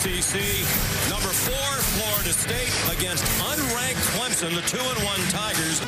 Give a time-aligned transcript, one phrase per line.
[0.00, 0.40] ACC.
[1.10, 1.52] Number four,
[1.92, 5.80] Florida State against unranked Clemson, the two and one Tigers.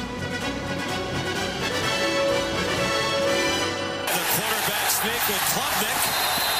[4.05, 6.01] The quarterback sneak with Klubnik.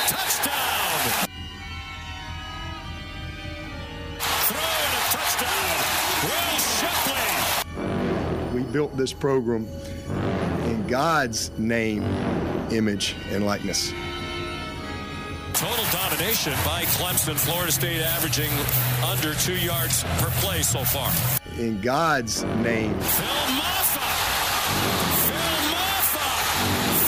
[0.09, 1.29] Touchdown!
[4.49, 5.77] Throw and a touchdown.
[6.25, 8.57] Will Shipley.
[8.57, 9.69] We built this program
[10.71, 12.03] in God's name,
[12.71, 13.93] image, and likeness.
[15.63, 17.39] Total domination by Clemson.
[17.39, 18.51] Florida State averaging
[19.09, 21.09] under two yards per play so far.
[21.57, 24.03] In God's name, Phil Mafah.
[25.23, 26.27] Phil Mafah.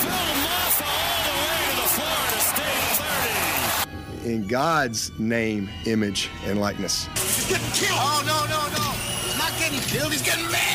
[0.05, 4.33] Phil Mafah all the way to the Florida State 30.
[4.33, 7.09] in God's name, image, and likeness.
[7.15, 7.99] He's getting killed.
[8.01, 8.93] Oh, no, no, no.
[9.27, 10.13] He's not getting killed.
[10.13, 10.74] He's getting mad.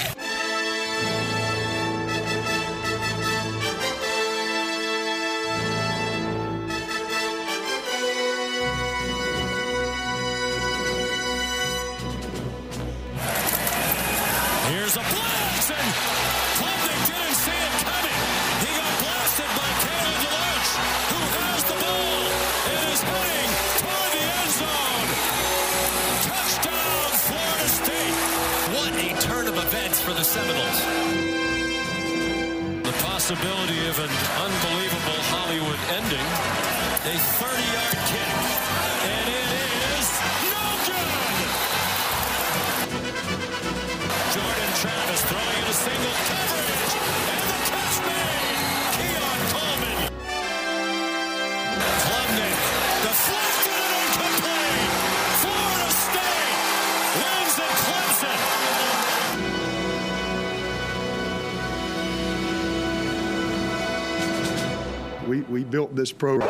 [65.99, 66.49] This program.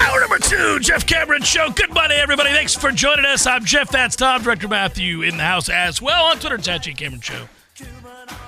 [0.00, 1.70] Hour number two, Jeff Cameron Show.
[1.70, 2.50] Good morning, everybody.
[2.50, 3.46] Thanks for joining us.
[3.46, 3.90] I'm Jeff.
[3.90, 4.42] That's Tom.
[4.42, 6.54] Director Matthew in the house as well on Twitter.
[6.54, 6.92] It's at J.
[6.92, 7.48] Cameron Show.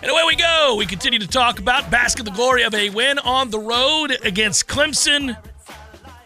[0.00, 0.76] And away we go.
[0.78, 4.68] We continue to talk about basket the glory of a win on the road against
[4.68, 5.36] Clemson,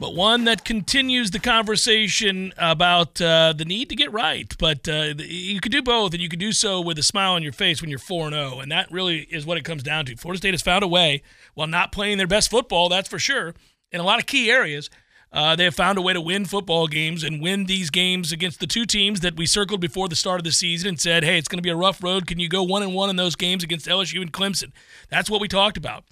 [0.02, 4.52] but one that continues the conversation about uh, the need to get right.
[4.58, 7.44] But uh, you can do both, and you can do so with a smile on
[7.44, 8.58] your face when you're 4 0.
[8.58, 10.16] And that really is what it comes down to.
[10.16, 11.22] Florida State has found a way,
[11.54, 13.54] while not playing their best football, that's for sure,
[13.92, 14.90] in a lot of key areas.
[15.32, 18.58] Uh, they have found a way to win football games and win these games against
[18.58, 21.38] the two teams that we circled before the start of the season and said, "Hey,
[21.38, 22.26] it's going to be a rough road.
[22.26, 24.72] Can you go one and one in those games against LSU and Clemson?"
[25.10, 26.02] That's what we talked about.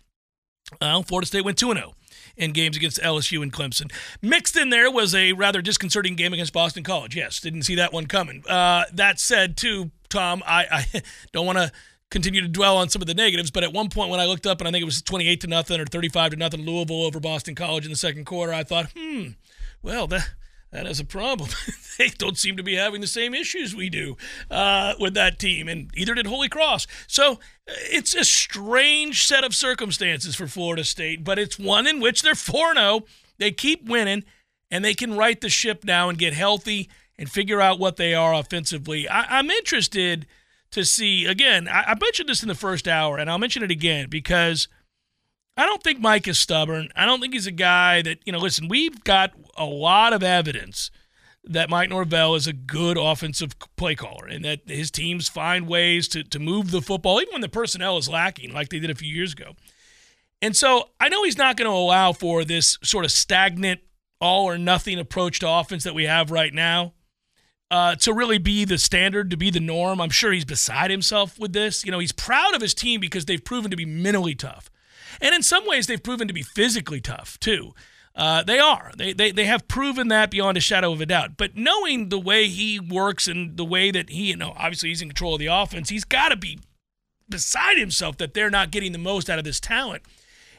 [0.80, 1.94] Uh, Florida State went two and zero
[2.36, 3.92] in games against LSU and Clemson.
[4.22, 7.16] Mixed in there was a rather disconcerting game against Boston College.
[7.16, 8.44] Yes, didn't see that one coming.
[8.48, 11.02] Uh, that said, too, Tom, I, I
[11.32, 11.72] don't want to
[12.10, 14.46] continue to dwell on some of the negatives, but at one point when I looked
[14.46, 17.20] up and I think it was 28 to nothing or 35 to nothing Louisville over
[17.20, 19.28] Boston College in the second quarter, I thought, hmm,
[19.82, 20.28] well, that
[20.72, 21.50] that is a problem.
[21.98, 24.16] they don't seem to be having the same issues we do
[24.50, 26.86] uh, with that team, and either did Holy Cross.
[27.06, 27.36] So uh,
[27.90, 32.34] it's a strange set of circumstances for Florida State, but it's one in which they're
[32.34, 33.04] 4 0.
[33.38, 34.24] They keep winning,
[34.70, 36.88] and they can right the ship now and get healthy
[37.18, 39.08] and figure out what they are offensively.
[39.08, 40.26] I, I'm interested
[40.70, 43.70] to see, again, I, I mentioned this in the first hour, and I'll mention it
[43.70, 44.68] again because–
[45.56, 46.88] I don't think Mike is stubborn.
[46.96, 50.22] I don't think he's a guy that, you know, listen, we've got a lot of
[50.22, 50.90] evidence
[51.44, 56.06] that Mike Norvell is a good offensive play caller and that his teams find ways
[56.08, 58.94] to, to move the football, even when the personnel is lacking, like they did a
[58.94, 59.54] few years ago.
[60.42, 63.80] And so I know he's not going to allow for this sort of stagnant,
[64.20, 66.94] all or nothing approach to offense that we have right now.
[67.70, 70.00] Uh, to really be the standard, to be the norm.
[70.00, 71.84] I'm sure he's beside himself with this.
[71.84, 74.68] You know, he's proud of his team because they've proven to be mentally tough.
[75.20, 77.74] And in some ways, they've proven to be physically tough, too.
[78.14, 78.92] Uh, they are.
[78.96, 81.36] They, they they have proven that beyond a shadow of a doubt.
[81.36, 85.00] But knowing the way he works and the way that he, you know, obviously he's
[85.00, 86.58] in control of the offense, he's got to be
[87.28, 90.02] beside himself that they're not getting the most out of this talent.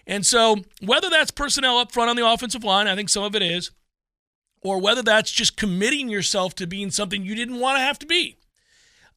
[0.07, 3.35] And so, whether that's personnel up front on the offensive line, I think some of
[3.35, 3.71] it is,
[4.63, 8.05] or whether that's just committing yourself to being something you didn't want to have to
[8.05, 8.37] be,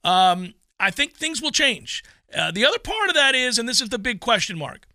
[0.03, 2.03] um, I think things will change.
[2.37, 4.87] Uh, the other part of that is, and this is the big question mark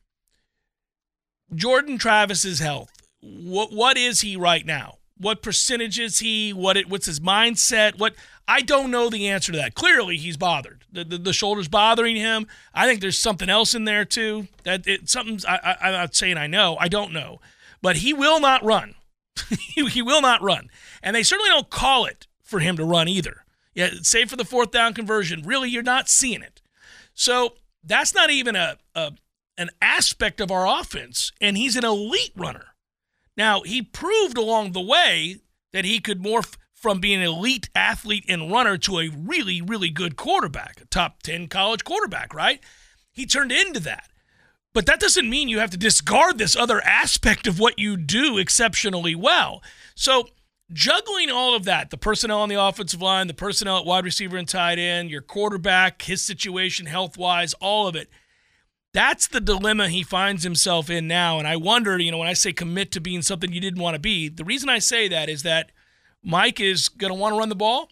[1.53, 2.91] Jordan Travis's health.
[3.21, 4.99] What what is he right now?
[5.19, 6.53] what percentage is he?
[6.53, 6.89] What it?
[6.89, 7.99] What's his mindset?
[7.99, 8.15] What?
[8.47, 9.75] I don't know the answer to that.
[9.75, 10.85] Clearly, he's bothered.
[10.91, 12.47] The, the, the shoulder's bothering him.
[12.73, 14.47] I think there's something else in there too.
[14.63, 15.45] That it something's.
[15.45, 16.77] I, I, I'm not saying I know.
[16.79, 17.41] I don't know,
[17.81, 18.95] but he will not run.
[19.49, 20.69] he, he will not run,
[21.03, 23.43] and they certainly don't call it for him to run either.
[23.75, 25.43] Yeah, save for the fourth down conversion.
[25.43, 26.61] Really, you're not seeing it.
[27.13, 29.13] So that's not even a, a
[29.59, 32.67] an aspect of our offense, and he's an elite runner.
[33.35, 35.37] Now, he proved along the way
[35.73, 39.89] that he could morph from being an elite athlete and runner to a really, really
[39.89, 42.61] good quarterback, a top 10 college quarterback, right?
[43.11, 44.09] He turned into that.
[44.73, 48.37] But that doesn't mean you have to discard this other aspect of what you do
[48.37, 49.61] exceptionally well.
[49.93, 50.29] So,
[50.71, 54.37] juggling all of that the personnel on the offensive line, the personnel at wide receiver
[54.37, 58.09] and tight end, your quarterback, his situation health wise, all of it
[58.93, 61.37] that's the dilemma he finds himself in now.
[61.37, 63.95] And I wonder, you know, when I say commit to being something you didn't want
[63.95, 65.71] to be, the reason I say that is that
[66.23, 67.89] Mike is going to want to run the ball.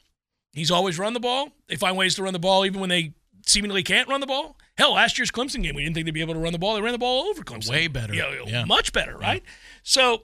[0.53, 1.49] He's always run the ball.
[1.67, 3.13] They find ways to run the ball even when they
[3.45, 4.57] seemingly can't run the ball.
[4.77, 6.75] Hell, last year's Clemson game, we didn't think they'd be able to run the ball.
[6.75, 7.69] They ran the ball over Clemson.
[7.69, 8.13] Way better.
[8.13, 8.65] Yeah, Yeah.
[8.65, 9.43] much better, right?
[9.83, 10.23] So,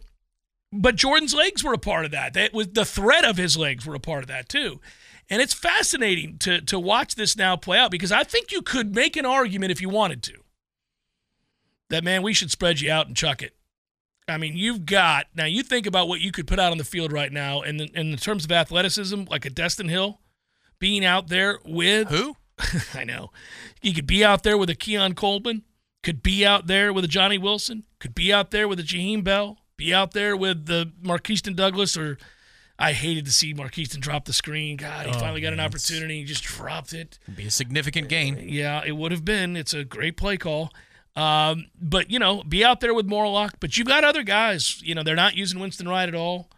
[0.71, 2.33] but Jordan's legs were a part of that.
[2.33, 4.81] That was the threat of his legs were a part of that too.
[5.29, 8.93] And it's fascinating to to watch this now play out because I think you could
[8.93, 10.42] make an argument if you wanted to
[11.93, 13.55] that man, we should spread you out and chuck it.
[14.27, 15.45] I mean, you've got now.
[15.45, 17.89] You think about what you could put out on the field right now, and in,
[18.11, 20.19] in terms of athleticism, like a Destyn Hill,
[20.79, 22.35] being out there with Who?
[22.95, 23.29] I know,
[23.79, 25.61] he could be out there with a Keon Coleman,
[26.01, 29.23] could be out there with a Johnny Wilson, could be out there with a Jaheim
[29.23, 32.17] Bell, be out there with the Markeston Douglas, or
[32.79, 34.77] I hated to see Markeston drop the screen.
[34.77, 37.19] God, he Oh, finally got an man, opportunity, he just dropped it.
[37.35, 38.39] Be a significant gain.
[38.41, 39.55] Yeah, it would have been.
[39.55, 40.71] It's a great play call.
[41.15, 43.59] Um, but you know, be out there with Morlock.
[43.59, 44.81] But you've got other guys.
[44.81, 46.49] You know, they're not using Winston Wright at all.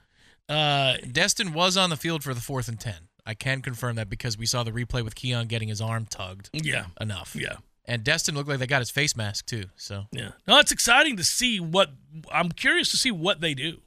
[0.47, 3.09] Uh, Destyn was on the field for the fourth and ten.
[3.25, 6.51] I can confirm that because we saw the replay with Keon getting his arm tugged
[6.53, 7.35] yeah, enough.
[7.35, 7.55] yeah,
[7.85, 9.65] And Destyn looked like they got his face mask too.
[9.75, 10.31] So yeah.
[10.47, 11.89] No, it's exciting to see what.
[12.31, 13.79] I'm curious to see what they do.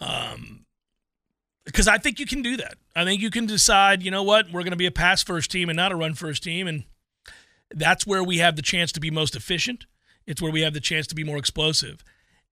[0.00, 0.64] Um,
[1.64, 2.74] because I think you can do that.
[2.94, 4.02] I think you can decide.
[4.02, 4.46] You know what?
[4.52, 6.84] We're going to be a pass first team and not a run first team, and
[7.70, 9.86] that's where we have the chance to be most efficient.
[10.26, 12.02] It's where we have the chance to be more explosive.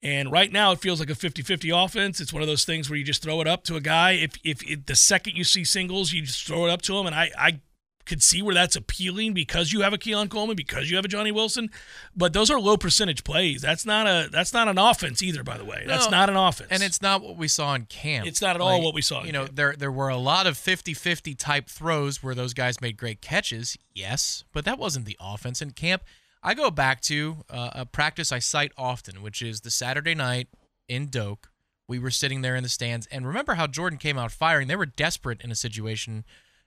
[0.03, 2.21] And right now, it feels like a 50 50 offense.
[2.21, 4.13] It's one of those things where you just throw it up to a guy.
[4.13, 7.07] If, if, if the second you see singles, you just throw it up to him.
[7.07, 7.61] And I, I
[8.05, 11.09] could see where that's appealing because you have a Keon Coleman, because you have a
[11.09, 11.71] Johnny Wilson.
[12.17, 13.63] But those are low percentage plays.
[13.63, 15.85] That's not a that's not an offense either, by the way.
[15.87, 16.71] That's not an offense.
[16.73, 18.27] and it's not what we saw in camp.
[18.27, 19.55] It's not at all what we saw in You know, camp.
[19.55, 23.79] there there were a lot of 50-50 type throws where those guys made great catches.
[23.95, 26.03] Yes, but that wasn't the offense in camp.
[26.43, 30.49] I go back to uh, a practice I cite often, which is the Saturday night
[30.89, 31.51] in Doak.
[31.89, 34.67] We were sitting there in the stands, and remember how Jordan came out firing.
[34.67, 36.25] They were desperate in a situation.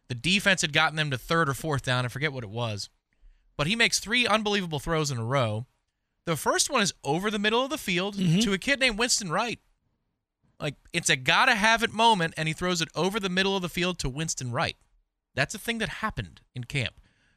[0.07, 2.05] The defense had gotten them to third or fourth down.
[2.05, 2.89] I forget what it was,
[3.57, 5.65] but he makes three unbelievable throws in a row.
[6.25, 9.31] The first one is over the middle of the field to a kid named Winston
[9.31, 9.59] Wright.
[10.59, 13.61] Like it's a gotta have it moment, and he throws it over the middle of
[13.61, 14.77] the field to Winston Wright.
[15.33, 16.95] That's a thing that happened in camp.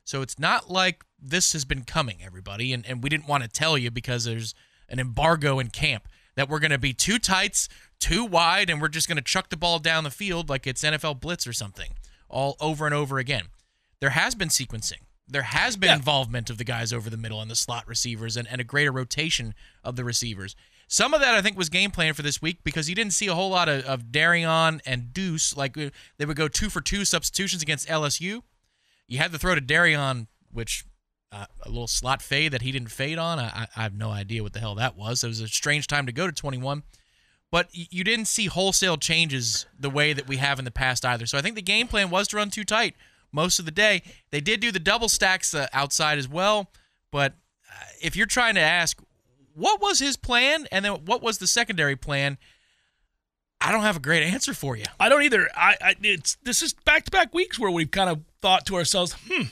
[0.08, 3.49] So it's not like this has been coming, everybody, and, and we didn't want to
[3.49, 4.55] tell you because there's
[4.88, 7.69] an embargo in camp that we're gonna be too tights,
[8.00, 11.20] too wide, and we're just gonna chuck the ball down the field like it's NFL
[11.20, 11.91] blitz or something,
[12.31, 13.48] all over and over again.
[14.00, 15.03] There has been sequencing.
[15.27, 15.96] There has been Yeah.
[15.96, 18.91] involvement of the guys over the middle and the slot receivers and, and a greater
[18.93, 19.53] rotation
[19.84, 20.56] of the receivers.
[20.86, 23.27] Some of that I think was game plan for this week because you didn't see
[23.27, 25.55] a whole lot of, of Darion and Deuce.
[25.55, 28.41] Like uh, they would go two for two substitutions against LSU.
[29.08, 30.84] You had to throw to Darion, which
[31.32, 33.38] uh, a little slot fade that he didn't fade on.
[33.38, 35.24] I, I I have no idea what the hell that was.
[35.24, 36.82] It was a strange time to go to 21.
[37.50, 41.24] But you didn't see wholesale changes the way that we have in the past either.
[41.24, 42.94] So I think the game plan was to run too tight
[43.32, 44.03] most of the day.
[44.31, 46.70] They did do the double stacks uh, outside as well.
[47.10, 47.32] But
[47.70, 49.00] uh, if you're trying to ask
[49.55, 52.36] what was his plan and then what was the secondary plan,
[53.62, 54.84] I don't have a great answer for you.
[55.00, 55.48] I don't either.
[55.56, 58.76] I, I it's this is back to back weeks where we've kind of thought to
[58.76, 59.44] ourselves, hmm,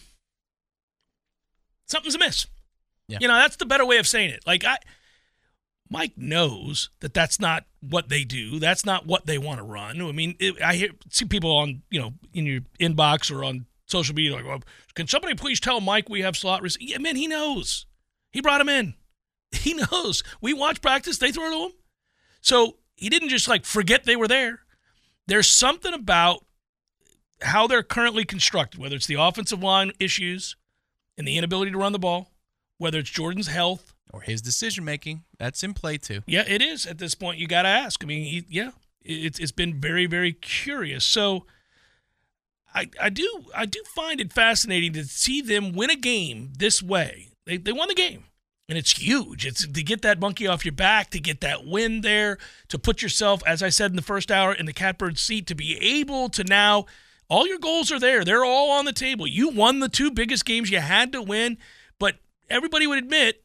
[1.86, 2.46] something's amiss.
[3.08, 3.18] Yeah.
[3.20, 4.44] You know, that's the better way of saying it.
[4.46, 4.78] Like I,
[5.88, 8.58] Mike knows that that's not what they do.
[8.58, 10.00] That's not what they want to run.
[10.02, 13.66] I mean, it, I hear see people on you know in your inbox or on
[13.86, 14.62] social media like, well,
[14.94, 16.90] can somebody please tell Mike we have slot receivers?
[16.90, 17.86] Yeah, man, he knows.
[18.32, 18.94] He brought him in.
[19.52, 20.22] He knows.
[20.40, 21.18] We watch practice.
[21.18, 21.72] They throw to him.
[22.40, 24.60] So he didn't just like forget they were there.
[25.26, 26.44] There's something about
[27.42, 30.56] how they're currently constructed, whether it's the offensive line issues
[31.18, 32.30] and the inability to run the ball,
[32.78, 33.92] whether it's Jordan's health.
[34.12, 35.24] Or his decision making.
[35.38, 36.22] That's in play too.
[36.26, 37.38] Yeah, it is at this point.
[37.38, 38.02] You got to ask.
[38.02, 38.70] I mean, he, yeah,
[39.02, 41.04] It's it's been very very curious.
[41.04, 41.44] So
[42.74, 46.82] I I do I do find it fascinating to see them win a game this
[46.82, 47.30] way.
[47.44, 48.24] They they won the game.
[48.68, 49.46] And it's huge.
[49.46, 52.36] It's to get that monkey off your back, to get that win there,
[52.68, 55.54] to put yourself, as I said in the first hour, in the catbird seat, to
[55.54, 56.86] be able to now,
[57.28, 58.25] all your goals are there.
[58.25, 59.26] They're all on the table.
[59.26, 61.59] You won the two biggest games you had to win,
[61.99, 62.16] but
[62.49, 63.42] everybody would admit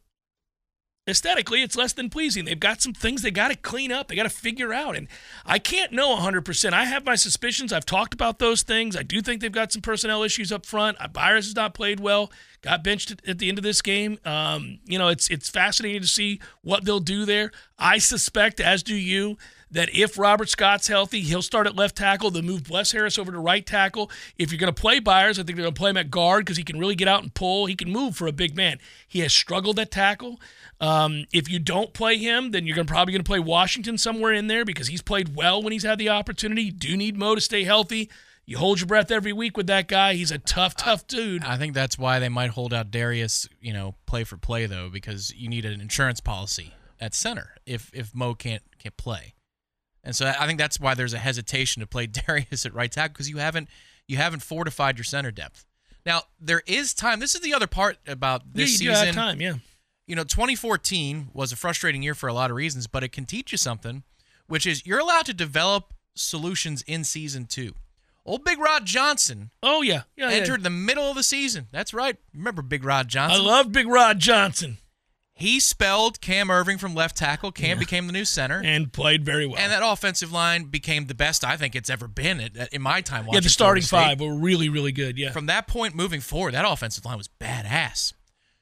[1.08, 2.44] aesthetically it's less than pleasing.
[2.44, 4.08] They've got some things they got to clean up.
[4.08, 4.96] They got to figure out.
[4.96, 5.08] And
[5.44, 7.72] i can't know 100% i have my suspicions.
[7.72, 8.96] I've talked about those things.
[8.96, 10.96] I do think they've got some personnel issues up front.
[11.00, 12.30] Uh, byers has not played well.
[12.62, 14.18] Got benched at, at the end of this game.
[14.24, 17.50] Um, you know it's it's fascinating to see what they'll do there.
[17.78, 19.36] I suspect as do you
[19.72, 22.30] that if Robert Scott's healthy, he'll start at left tackle.
[22.30, 24.10] They'll move Bless Harris over to right tackle.
[24.38, 26.44] If you're going to play Byers, I think they're going to play him at guard
[26.44, 27.66] because he can really get out and pull.
[27.66, 28.78] He can move for a big man.
[29.08, 30.40] He has struggled at tackle.
[30.80, 34.32] Um, if you don't play him, then you're gonna, probably going to play Washington somewhere
[34.32, 36.62] in there because he's played well when he's had the opportunity.
[36.62, 38.10] You do need Mo to stay healthy.
[38.44, 40.14] You hold your breath every week with that guy.
[40.14, 41.44] He's a tough, tough dude.
[41.44, 44.90] I think that's why they might hold out Darius, you know, play for play though,
[44.90, 49.34] because you need an insurance policy at center if if Mo can't can't play,
[50.04, 53.12] and so I think that's why there's a hesitation to play Darius at right tackle
[53.14, 53.68] because you haven't
[54.08, 55.64] you haven't fortified your center depth.
[56.04, 57.20] Now there is time.
[57.20, 59.06] This is the other part about this Yeah, you do season.
[59.06, 59.40] have time.
[59.40, 59.54] Yeah.
[60.06, 63.24] you know, 2014 was a frustrating year for a lot of reasons, but it can
[63.24, 64.02] teach you something,
[64.48, 67.74] which is you're allowed to develop solutions in season two.
[68.24, 70.02] Old Big Rod Johnson Oh yeah.
[70.16, 70.30] Yeah.
[70.30, 70.36] yeah.
[70.36, 71.66] entered the middle of the season.
[71.72, 72.16] That's right.
[72.34, 73.40] Remember Big Rod Johnson?
[73.40, 74.78] I love Big Rod Johnson
[75.42, 77.50] he spelled Cam Irving from left tackle.
[77.50, 78.62] Cam became the new center.
[78.64, 79.58] And, played very well.
[79.58, 83.00] And that offensive line became the best I think it's ever been at, in my
[83.00, 83.34] time watching.
[83.34, 85.18] yeah, the starting five were really, really good.
[85.18, 85.32] Yeah.
[85.32, 88.12] From that point moving forward, that offensive line was badass.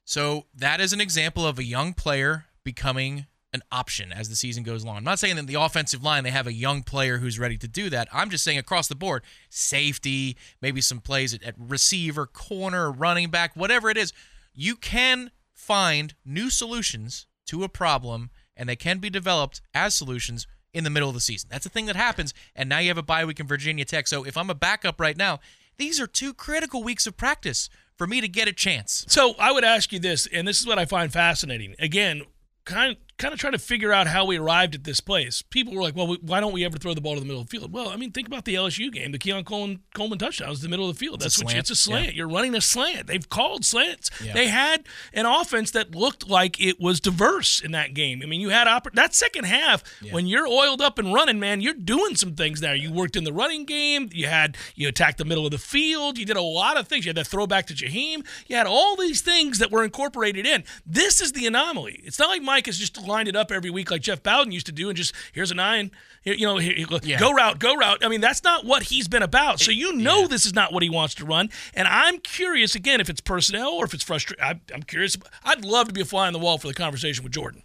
[0.06, 4.62] So that is an example of a young player becoming an option as the season
[4.62, 4.96] goes along.
[4.96, 7.68] I'm not saying that the offensive line they have a young player who's ready to
[7.68, 8.08] do that.
[8.10, 13.28] I'm just saying across the board, safety, maybe some plays at, at receiver, corner, running
[13.28, 14.14] back, whatever it is,
[14.54, 15.30] you can
[15.70, 20.90] find new solutions to a problem and they can be developed as solutions in the
[20.90, 21.48] middle of the season.
[21.48, 24.08] That's a thing that happens and now you have a bye week in Virginia Tech.
[24.08, 25.38] So if I'm a backup right now,
[25.78, 29.04] these are two critical weeks of practice for me to get a chance.
[29.06, 31.76] So I would ask you this, and this is what I find fascinating.
[31.78, 32.22] Again,
[32.64, 35.42] kind kind of trying to figure out how we arrived at this place.
[35.42, 37.48] People were like, "Well, why don't we ever throw the ball to the middle of
[37.48, 39.12] the field?" Well, I mean, think about the LSU game.
[39.12, 41.16] The Keon Coleman, Coleman touchdown was the middle of the field.
[41.22, 42.06] It's That's what you, it's a slant.
[42.06, 42.12] Yeah.
[42.12, 43.06] You're running a slant.
[43.06, 44.10] They've called slants.
[44.24, 44.32] Yeah.
[44.32, 48.20] They had an offense that looked like it was diverse in that game.
[48.22, 51.60] I mean, you had oppor- that second half when you're oiled up and running, man.
[51.60, 52.74] You're doing some things there.
[52.74, 54.08] You worked in the running game.
[54.12, 56.16] You had you attacked the middle of the field.
[56.18, 57.04] You did a lot of things.
[57.04, 58.26] You had that throwback to Jaheim.
[58.46, 60.64] You had all these things that were incorporated in.
[60.86, 62.00] This is the anomaly.
[62.04, 64.66] It's not like Mike is just lined it up every week like Jeff Bowden used
[64.66, 65.90] to do and just here's a nine.
[66.24, 67.18] You know, here, Yeah.
[67.18, 68.04] go route, go route.
[68.04, 69.60] I mean, that's not what he's been about.
[69.60, 71.50] So you know this is not what he wants to run.
[71.74, 74.44] And I'm curious again if it's personnel or if it's frustrating.
[74.74, 75.16] I'm curious.
[75.44, 77.62] I'd love to be a fly on the wall for the conversation with Jordan.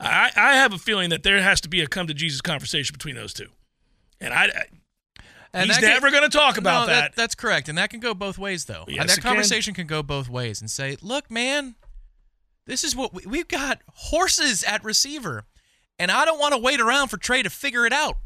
[0.00, 2.92] I, I have a feeling that there has to be a come to Jesus conversation
[2.92, 3.48] between those two.
[4.20, 4.62] And I, I
[5.52, 7.16] And he's that never going to talk about No, that.
[7.16, 8.84] That's correct, and that can go both ways, though.
[8.86, 9.30] Yes, that it can.
[9.30, 9.86] conversation can.
[9.88, 11.74] go both ways, and say, "Look, man,
[12.68, 15.44] this is what we, we've got horses at receiver,
[15.98, 18.18] and I don't want to wait around for Trey to figure it out.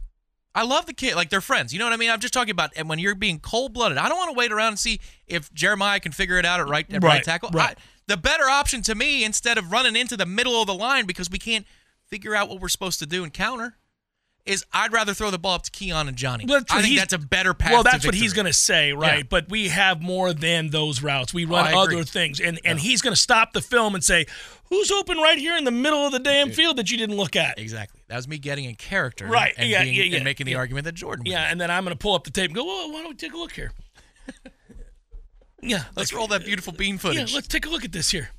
[0.55, 1.73] I love the kid, like they're friends.
[1.73, 2.11] You know what I mean?
[2.11, 3.97] I'm just talking about and when you're being cold blooded.
[3.97, 6.69] I don't want to wait around and see if Jeremiah can figure it out at
[6.69, 7.49] right at right, Right, tackle.
[7.55, 7.71] right.
[7.79, 11.07] I- the better option to me, instead of running into the middle of the line
[11.07, 11.65] because we can't
[12.05, 13.77] figure out what we're supposed to do and counter,
[14.45, 16.45] is I'd rather throw the ball up to Keon and Johnny.
[16.49, 17.73] Well, I think that's a better path.
[17.73, 19.19] well, that's what he's going to say, right?
[19.19, 19.23] Yeah.
[19.29, 21.33] But we have more than those routes.
[21.33, 21.97] We run I agree.
[21.97, 24.27] other things, and and he's going to stop the film and say,
[24.71, 27.37] "Who's open right here in the middle of the damn field that you didn't look
[27.37, 28.01] at?" Exactly.
[28.09, 30.53] That was me getting in character, Right, And, yeah, being, yeah, yeah, and making the
[30.53, 30.59] yeah.
[30.59, 31.25] argument that Jordan.
[31.27, 33.11] Yeah, and then I'm going to pull up the tape and go, "Well, why don't
[33.11, 33.73] we take a look here?"
[35.63, 37.35] yeah, Let's roll that beautiful bean Yeah, footage.
[37.35, 38.31] let's take a look at this here,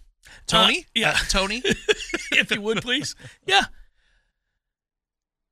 [0.47, 0.79] Tony.
[0.79, 1.09] Uh, yeah.
[1.11, 1.61] Uh, Tony.
[2.31, 3.15] if you would please.
[3.45, 3.63] Yeah.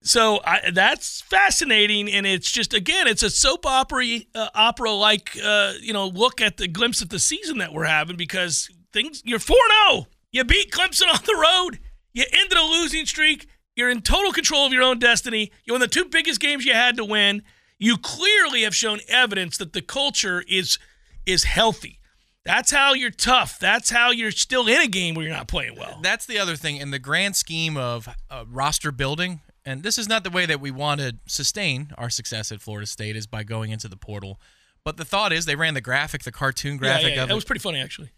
[0.03, 5.37] So I, that's fascinating, and it's just again, it's a soap opera, uh, opera like
[5.43, 9.21] uh, you know look at the glimpse at the season that we're having because things
[9.23, 11.79] you're four zero, you beat Clemson on the road,
[12.13, 15.81] you ended a losing streak, you're in total control of your own destiny, you won
[15.81, 17.43] the two biggest games you had to win.
[17.77, 20.79] You clearly have shown evidence that the culture is
[21.27, 21.99] is healthy.
[22.43, 23.59] That's how you're tough.
[23.59, 25.99] That's how you're still in a game where you're not playing well.
[26.01, 29.41] That's the other thing in the grand scheme of uh, roster building.
[29.65, 32.87] And this is not the way that we want to sustain our success at Florida
[32.87, 34.39] State is by going into the portal.
[34.83, 37.21] But the thought is they ran the graphic, the cartoon graphic yeah, yeah.
[37.23, 37.35] of That it.
[37.35, 38.09] was pretty funny, actually.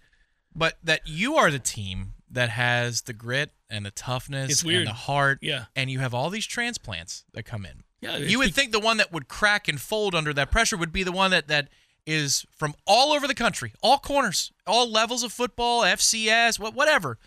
[0.56, 4.80] but that you are the team that has the grit and the toughness It's weird.
[4.82, 5.40] and the heart.
[5.42, 5.66] Yeah.
[5.76, 7.84] And you have all these transplants that come in.
[8.02, 10.78] Yeah, You would be- think the one that would crack and fold under that pressure
[10.78, 11.68] would be the one that that
[12.06, 17.18] is from all over the country, all corners, all levels of football, FCS, what whatever.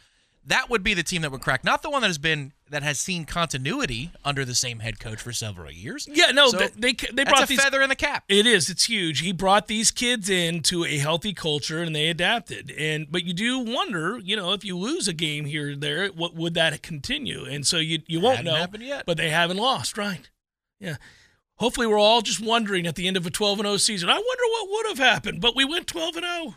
[0.44, 2.82] That would be the team that would crack, not the one that has been that
[2.82, 6.08] has seen continuity under the same head coach for several years.
[6.10, 7.62] Yeah, no, So they they, brought a these.
[7.62, 8.24] feather in the cap.
[8.28, 8.68] It is.
[8.68, 9.20] It's huge.
[9.20, 12.72] He brought these kids into a healthy culture, and they adapted.
[12.76, 16.08] And but you do wonder, you know, if you lose a game here or there,
[16.08, 17.44] what would that continue?
[17.44, 18.54] And so you you won't know.
[18.54, 19.04] happened yet.
[19.06, 20.28] But they haven't lost, right?
[20.80, 20.96] Yeah.
[21.58, 24.10] Hopefully, we're all just wondering at the end of a 12 and 0 season.
[24.10, 26.42] I wonder what would have happened, but we went 12 and oh.
[26.42, 26.54] 0.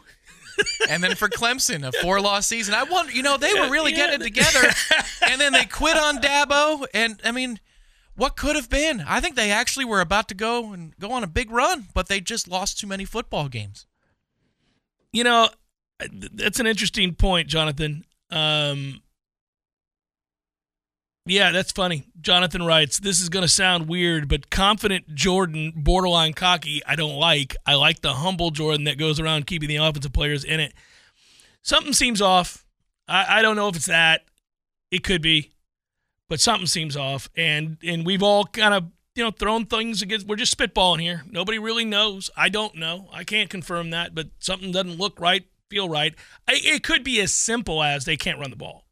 [0.90, 2.74] And then for Clemson, a four loss season.
[2.74, 4.08] I wonder, you know, they were really Yeah.
[4.08, 4.70] getting it together,
[5.30, 6.86] and then they quit on Dabo.
[6.94, 7.60] And I mean,
[8.16, 9.02] what could have been?
[9.08, 12.08] I think they actually were about to go and go on a big run, but
[12.08, 13.86] they just lost too many football games.
[15.12, 15.50] You know,
[16.34, 18.06] that's an interesting point, Jonathan.
[18.30, 19.02] Um,
[21.26, 22.08] yeah, that's funny.
[22.22, 27.18] Jonathan writes, This is going to sound weird, but confident Jordan, borderline cocky, I don't
[27.18, 27.56] like.
[27.66, 30.74] I like the humble Jordan that goes around keeping the offensive players in it.
[31.62, 32.66] Something seems off.
[33.08, 34.22] I, I don't know if it's that.
[34.92, 35.52] It could be,
[36.30, 37.30] but something seems off.
[37.36, 38.86] And and we've all kind of
[39.16, 40.28] you know thrown things against.
[40.28, 41.24] We're just spitballing here.
[41.30, 42.32] Nobody really knows.
[42.36, 43.10] I don't know.
[43.14, 46.16] I can't confirm that, but something doesn't look right, feel right.
[46.48, 48.86] I, it could be as simple as they can't run the ball.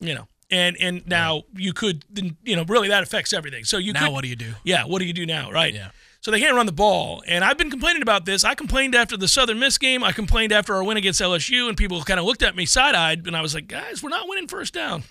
[0.00, 3.64] You know, and and now you could then you know really that affects everything.
[3.64, 4.52] So you now could, what do you do?
[4.62, 5.74] yeah, what do you do now, right?
[5.74, 5.90] Yeah.
[6.20, 7.24] So they can't run the ball.
[7.26, 8.44] And I've been complaining about this.
[8.44, 10.04] I complained after the Southern Miss game.
[10.04, 12.94] I complained after our win against LSU, and people kind of looked at me side
[12.94, 13.26] eyed.
[13.26, 15.02] And I was like, guys, we're not winning first down.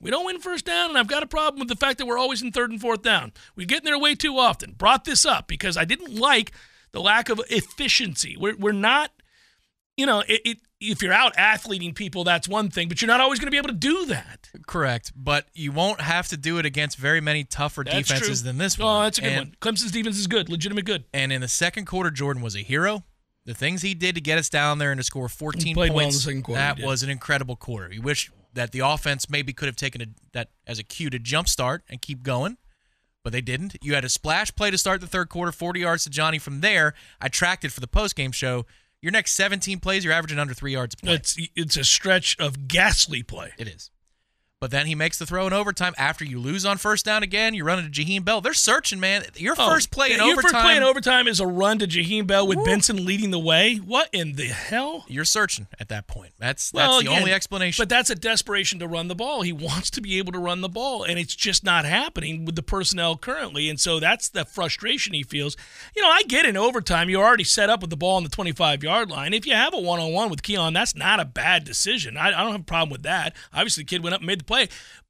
[0.00, 2.18] We don't win first down, and I've got a problem with the fact that we're
[2.18, 3.32] always in third and fourth down.
[3.56, 4.72] We get in there way too often.
[4.72, 6.52] Brought this up because I didn't like
[6.92, 8.36] the lack of efficiency.
[8.38, 9.10] We're, we're not,
[9.96, 13.20] you know, it, it, if you're out athleting people, that's one thing, but you're not
[13.20, 14.50] always going to be able to do that.
[14.66, 18.48] Correct, but you won't have to do it against very many tougher That's defenses true.
[18.48, 19.04] than this Oh, one.
[19.04, 19.54] that's a good and, one.
[19.60, 21.04] Clemson's defense is good, legitimate good.
[21.14, 23.04] And in the second quarter, Jordan was a hero.
[23.46, 26.06] The things he did to get us down there and to score 14 played well
[26.06, 27.92] in points, quarter, that was an incredible quarter.
[27.92, 31.18] You wish that the offense maybe could have taken a, that as a cue to
[31.18, 32.56] jumpstart and keep going,
[33.22, 33.76] but they didn't.
[33.82, 36.38] You had a splash play to start the third quarter, 40 yards to Johnny.
[36.38, 38.64] From there, I tracked it for the postgame show.
[39.04, 41.12] Your next 17 plays, you're averaging under three yards a play.
[41.12, 43.52] It's it's a stretch of ghastly play.
[43.58, 43.90] It is.
[44.64, 47.52] But then he makes the throw in overtime after you lose on first down again.
[47.52, 48.40] You run into Jaheim Bell.
[48.40, 49.24] They're searching, man.
[49.36, 50.52] Your oh, first play in Oh, your overtime.
[50.52, 53.76] first play in overtime is a run to Jaheim Bell with Benson leading the way.
[53.76, 55.04] What in the hell?
[55.06, 56.32] You're searching at that point.
[56.38, 57.82] That's that's Well, the again, only explanation.
[57.82, 59.42] But that's a desperation to run the ball.
[59.42, 62.56] He wants to be able to run the ball, and it's just not happening with
[62.56, 63.68] the personnel currently.
[63.68, 65.58] And so that's the frustration he feels.
[65.94, 67.10] You know, I get in overtime.
[67.10, 69.34] You're already set up with the ball on the 25 yard line.
[69.34, 72.16] If you have a one on one with Keon, that's not a bad decision.
[72.16, 73.36] I, I don't have a problem with that.
[73.52, 74.53] Obviously, the kid went up and made the play.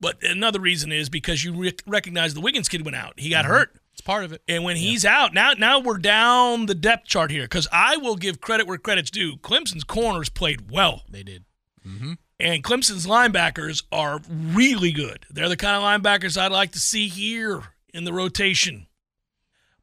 [0.00, 3.14] But another reason is because you rec- recognize the Wiggins kid went out.
[3.18, 3.54] He got mm-hmm.
[3.54, 3.76] hurt.
[3.92, 4.42] it's part of it.
[4.48, 8.16] And when he's out, now now we're down the depth chart here because I will
[8.16, 9.36] give credit where credit's due.
[9.38, 11.44] Clemson's corners played well, They did.
[11.86, 12.12] Mm-hmm.
[12.40, 15.26] and Clemson's linebackers are really good.
[15.30, 18.86] They're the kind of linebackers I'd like to see here in the rotation.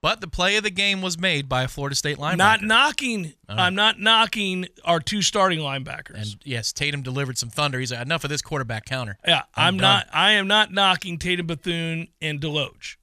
[0.01, 2.37] But the play of the game was made by a Florida State linebacker.
[2.37, 3.33] Not knocking.
[3.47, 6.15] I'm not knocking our two starting linebackers.
[6.15, 7.79] and yes, Tatum delivered some thunder.
[7.79, 9.19] He's like, enough of this quarterback counter.
[9.27, 10.07] yeah, I'm, I'm not.
[10.11, 12.95] I am not knocking Tatum Bethune and Deloach.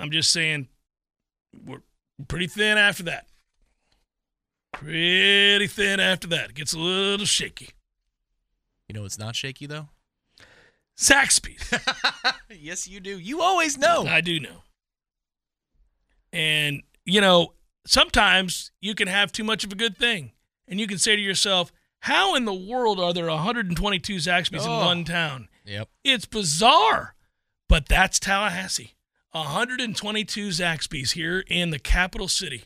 [0.00, 0.68] I'm just saying
[1.66, 1.82] we're
[2.28, 3.26] pretty thin after that.
[4.72, 6.50] Pretty thin after that.
[6.50, 7.70] It gets a little shaky.
[8.88, 9.88] You know, it's not shaky though.
[10.96, 11.58] Sack speed.
[12.50, 13.18] yes, you do.
[13.18, 14.06] You always know.
[14.06, 14.62] I do know.
[16.32, 17.54] And, you know,
[17.86, 20.32] sometimes you can have too much of a good thing.
[20.68, 24.70] And you can say to yourself, how in the world are there 122 Zaxby's in
[24.70, 24.86] Oh.
[24.86, 25.48] one town?
[25.64, 25.88] Yep.
[26.02, 27.14] It's bizarre.
[27.68, 28.94] But that's Tallahassee.
[29.32, 32.64] 122 Zaxby's here in the capital city.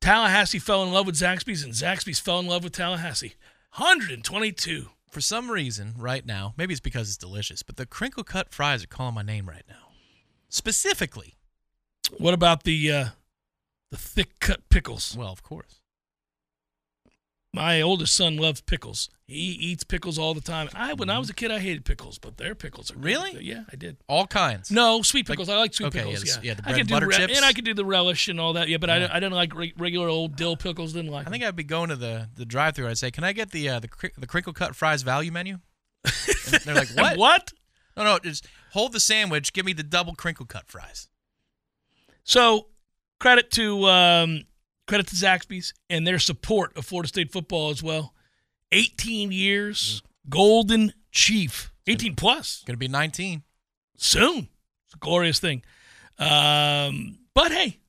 [0.00, 3.34] Tallahassee fell in love with Zaxby's, and Zaxby's fell in love with Tallahassee.
[3.76, 4.90] 122.
[5.10, 8.84] For some reason, right now, maybe it's because it's delicious, but the crinkle cut fries
[8.84, 9.88] are calling my name right now.
[10.48, 11.34] Specifically.
[12.18, 13.04] What about the uh,
[13.90, 15.16] the thick cut pickles?
[15.16, 15.76] Well, of course.
[17.52, 19.10] My oldest son loves pickles.
[19.26, 20.68] He eats pickles all the time.
[20.72, 23.04] I when I was a kid, I hated pickles, but their pickles are good.
[23.04, 23.42] Really?
[23.44, 23.96] Yeah, I did.
[24.08, 24.70] All kinds.
[24.70, 25.48] No, sweet pickles.
[25.48, 26.24] I like sweet okay, pickles.
[26.24, 27.36] yeah, Yeah, the- yeah, the I bread and do butter re- chips.
[27.36, 28.68] and I could do the relish and all that.
[28.68, 29.08] Yeah, but Yeah.
[29.10, 30.92] I, I didn't like re- regular old dill pickles.
[30.92, 31.26] Didn't like.
[31.26, 32.86] I think I'd be going to the, the drive through.
[32.88, 35.58] I'd say, "Can I get the uh, the cri- the crinkle cut fries value menu?"
[36.52, 37.16] And they're like, "What?
[37.18, 37.52] what?
[37.96, 39.52] No, no, just hold the sandwich.
[39.52, 41.08] Give me the double crinkle cut fries."
[42.30, 42.68] So
[43.18, 44.44] credit to um,
[44.86, 48.14] credit to Zaxby's and their support of Florida State football as well.
[48.70, 53.42] 18 years, Golden Chief, 18 plus Going to be 19.
[53.96, 54.48] soon.
[54.86, 55.64] It's a glorious thing.
[56.20, 57.80] Um, but hey,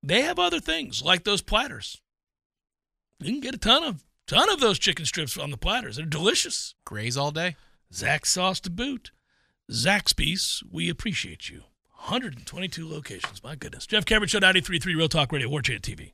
[0.00, 2.00] they have other things like those platters.
[3.18, 5.96] You can get a ton of ton of those chicken strips on the platters.
[5.96, 6.76] They're delicious.
[6.84, 7.56] Graze all day.
[7.92, 9.10] Zax Sauce to boot.
[9.68, 11.64] Zaxby's, we appreciate you.
[12.04, 13.42] 122 locations.
[13.42, 13.86] My goodness.
[13.86, 16.13] Jeff Cameron Show 93.3 Real Talk Radio, War Chant TV.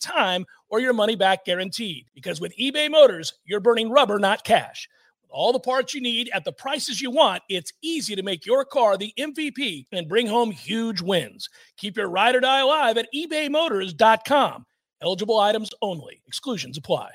[0.01, 2.07] time or your money back guaranteed.
[2.13, 4.89] Because with eBay Motors, you're burning rubber, not cash.
[5.21, 8.45] With all the parts you need at the prices you want, it's easy to make
[8.45, 11.49] your car the MVP and bring home huge wins.
[11.77, 14.65] Keep your ride or die alive at ebaymotors.com.
[15.01, 17.11] Eligible items only, exclusions apply.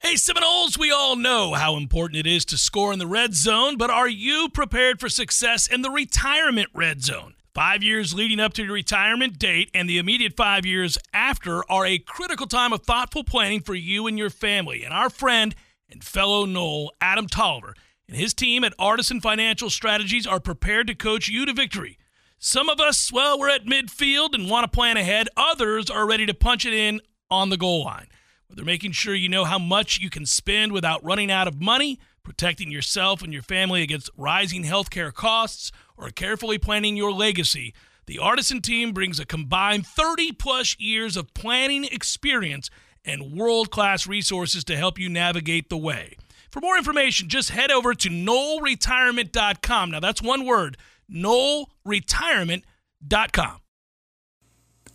[0.00, 3.76] Hey, Seminoles, we all know how important it is to score in the red zone,
[3.76, 7.34] but are you prepared for success in the retirement red zone?
[7.54, 11.84] Five years leading up to your retirement date and the immediate five years after are
[11.84, 14.84] a critical time of thoughtful planning for you and your family.
[14.84, 15.54] And our friend
[15.90, 17.74] and fellow Nole, Adam Tolliver,
[18.08, 21.98] and his team at Artisan Financial Strategies are prepared to coach you to victory.
[22.38, 25.28] Some of us, well, we're at midfield and want to plan ahead.
[25.36, 28.06] Others are ready to punch it in on the goal line.
[28.48, 32.00] They're making sure you know how much you can spend without running out of money,
[32.22, 37.74] protecting yourself and your family against rising healthcare costs, or carefully planning your legacy.
[38.06, 42.68] The Artisan team brings a combined 30 plus years of planning experience
[43.04, 46.16] and world class resources to help you navigate the way.
[46.50, 49.90] For more information, just head over to knollretirement.com.
[49.90, 50.76] Now, that's one word
[51.10, 53.61] knollretirement.com.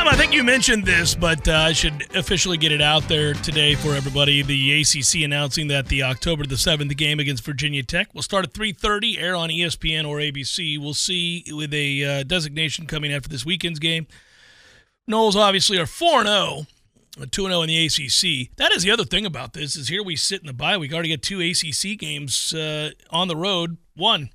[0.00, 3.34] Tom, I think you mentioned this, but uh, I should officially get it out there
[3.34, 4.40] today for everybody.
[4.40, 8.54] The ACC announcing that the October the seventh game against Virginia Tech will start at
[8.54, 10.80] three thirty, air on ESPN or ABC.
[10.80, 14.06] We'll see with a uh, designation coming after this weekend's game.
[15.06, 16.66] Noles obviously are four zero.
[17.30, 18.56] 2 0 in the ACC.
[18.56, 20.94] That is the other thing about this is here we sit in the bye week.
[20.94, 23.76] Already get two ACC games uh, on the road.
[23.94, 24.30] One.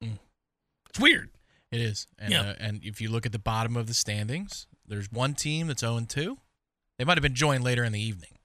[0.00, 1.30] It's weird.
[1.72, 2.06] It is.
[2.18, 2.40] And, Yeah.
[2.42, 5.80] uh, and if you look at the bottom of the standings, there's one team that's
[5.80, 6.38] 0 2.
[6.98, 8.38] They might have been joined later in the evening,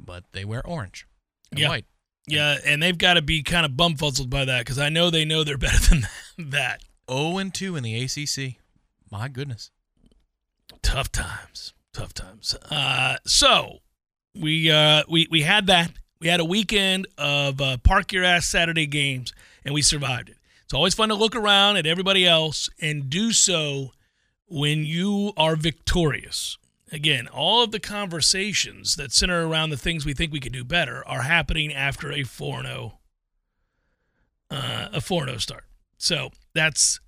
[0.00, 1.06] but they wear orange
[1.50, 1.68] and Yeah.
[1.68, 1.86] white.
[2.26, 5.24] Yeah, and they've got to be kind of bumfuzzled by that because I know they
[5.24, 6.08] know they're better than
[6.50, 6.82] that.
[7.10, 8.56] 0 2 in the ACC.
[9.10, 9.70] My goodness.
[10.82, 12.54] Tough times, tough times.
[12.70, 13.78] Uh, so
[14.34, 15.92] we uh, we we had that.
[16.20, 19.32] We had a weekend of uh, park your ass Saturday games,
[19.64, 20.36] and we survived it.
[20.68, 23.92] It's always fun to look around at everybody else and do so
[24.48, 26.58] when you are victorious.
[26.92, 30.64] Again, all of the conversations that center around the things we think we could do
[30.64, 32.98] better are happening after a 4 0
[34.50, 35.64] uh, a 4 0 start.
[35.96, 37.00] So that's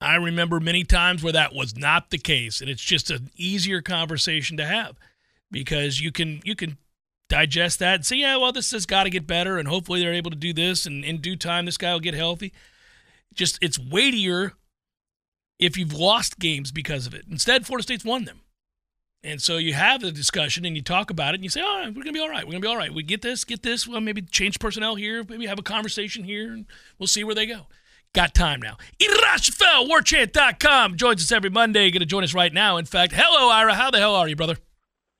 [0.00, 3.82] I remember many times where that was not the case, and it's just an easier
[3.82, 4.96] conversation to have
[5.52, 6.76] because you can you can
[7.28, 10.12] digest that and say, yeah, well, this has got to get better, and hopefully they're
[10.12, 12.52] able to do this, and in due time, this guy will get healthy.
[13.34, 14.52] Just it's weightier
[15.58, 17.24] if you've lost games because of it.
[17.30, 18.40] Instead, Florida State's won them.
[19.22, 21.82] And so you have the discussion and you talk about it and you say, oh,
[21.86, 22.44] we're going to be all right.
[22.44, 22.94] We're going to be all right.
[22.94, 23.86] We get this, get this.
[23.86, 25.24] Well, maybe change personnel here.
[25.28, 26.66] Maybe have a conversation here and
[26.98, 27.66] we'll see where they go.
[28.14, 28.76] Got time now.
[29.02, 31.90] Ira Schoffel, warchant.com joins us every Monday.
[31.90, 32.76] Going to join us right now.
[32.76, 33.74] In fact, hello, Ira.
[33.74, 34.56] How the hell are you, brother?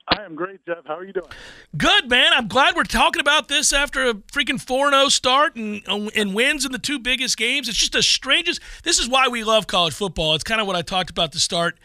[0.09, 0.85] I am great, Jeff.
[0.85, 1.27] How are you doing?
[1.75, 2.31] Good, man.
[2.33, 6.65] I'm glad we're talking about this after a freaking 4 0 start and, and wins
[6.65, 7.67] in the two biggest games.
[7.67, 8.61] It's just the strangest.
[8.83, 10.33] This is why we love college football.
[10.35, 11.77] It's kind of what I talked about to start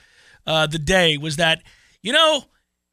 [0.46, 1.62] uh, the day was that,
[2.00, 2.44] you know,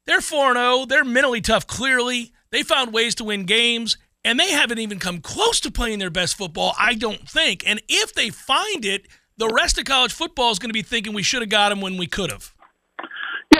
[0.06, 0.86] they're 4 0.
[0.86, 2.32] They're mentally tough, clearly.
[2.50, 6.10] They found ways to win games, and they haven't even come close to playing their
[6.10, 7.62] best football, I don't think.
[7.64, 11.12] And if they find it, the rest of college football is going to be thinking
[11.14, 12.52] we should have got them when we could have.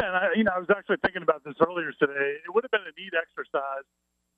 [0.01, 2.41] Yeah, and I, you know, I was actually thinking about this earlier today.
[2.45, 3.85] It would have been a neat exercise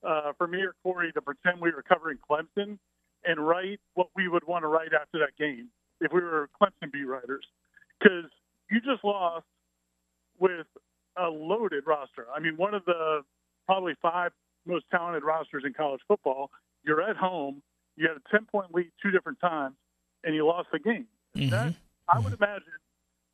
[0.02, 2.78] uh, for me or Corey to pretend we were covering Clemson
[3.24, 5.68] and write what we would want to write after that game
[6.00, 7.46] if we were Clemson beat writers,
[8.00, 8.26] because
[8.70, 9.46] you just lost
[10.38, 10.66] with
[11.16, 12.26] a loaded roster.
[12.34, 13.22] I mean, one of the
[13.66, 14.32] probably five
[14.66, 16.50] most talented rosters in college football.
[16.84, 17.62] You're at home.
[17.96, 19.76] You had a 10 point lead two different times,
[20.24, 21.06] and you lost the game.
[21.36, 21.50] Mm-hmm.
[21.50, 21.74] That,
[22.08, 22.72] I would imagine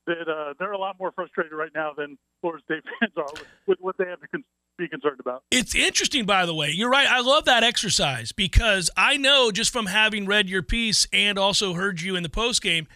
[0.08, 3.46] that uh, they're a lot more frustrated right now than Florida State fans are with,
[3.66, 4.44] with what they have to con-
[4.76, 5.42] be concerned about.
[5.50, 6.70] It's interesting, by the way.
[6.70, 7.06] You're right.
[7.06, 11.74] I love that exercise because I know just from having read your piece and also
[11.74, 12.86] heard you in the post game,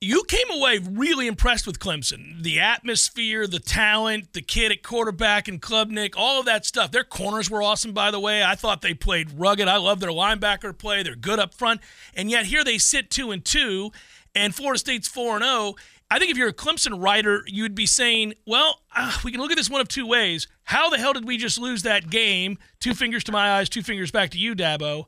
[0.00, 2.42] you came away really impressed with Clemson.
[2.42, 6.90] The atmosphere, the talent, the kid at quarterback and Klubnik, all of that stuff.
[6.90, 8.42] Their corners were awesome, by the way.
[8.42, 9.68] I thought they played rugged.
[9.68, 11.04] I love their linebacker play.
[11.04, 11.80] They're good up front.
[12.14, 13.92] And yet here they sit two and two,
[14.34, 15.54] and Florida State's four and zero.
[15.54, 15.76] Oh.
[16.12, 19.50] I think if you're a Clemson writer, you'd be saying, well, uh, we can look
[19.50, 20.46] at this one of two ways.
[20.64, 22.58] How the hell did we just lose that game?
[22.80, 25.06] Two fingers to my eyes, two fingers back to you, Dabo.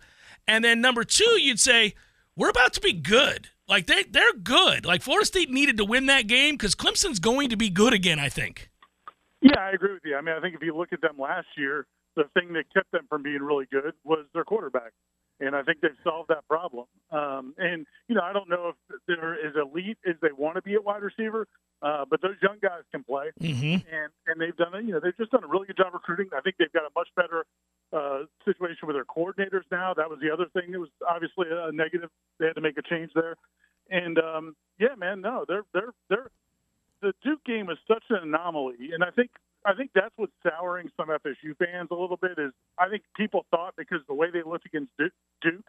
[0.48, 1.92] And then number two, you'd say,
[2.36, 3.48] we're about to be good.
[3.68, 4.86] Like they they're good.
[4.86, 8.18] Like Florida State needed to win that game because Clemson's going to be good again.
[8.18, 8.70] I think.
[9.42, 10.16] Yeah, I agree with you.
[10.16, 11.86] I mean, I think if you look at them last year,
[12.16, 14.92] the thing that kept them from being really good was their quarterback,
[15.40, 16.86] and I think they've solved that problem.
[17.10, 20.62] Um, and you know, I don't know if they're as elite as they want to
[20.62, 21.46] be at wide receiver,
[21.82, 23.86] uh, but those young guys can play, mm-hmm.
[23.94, 24.84] and and they've done it.
[24.84, 26.28] You know, they've just done a really good job recruiting.
[26.36, 27.44] I think they've got a much better
[27.92, 29.94] uh, situation with their coordinators now.
[29.94, 32.10] That was the other thing that was obviously a negative.
[32.38, 33.36] They had to make a change there.
[33.90, 36.30] And um, yeah, man, no, they're they're they're
[37.02, 39.30] the Duke game is such an anomaly, and I think
[39.64, 42.38] I think that's what's souring some FSU fans a little bit.
[42.38, 45.64] Is I think people thought because the way they looked against Duke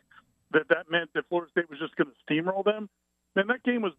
[0.51, 2.89] that that meant that Florida State was just going to steamroll them.
[3.35, 3.93] And that game was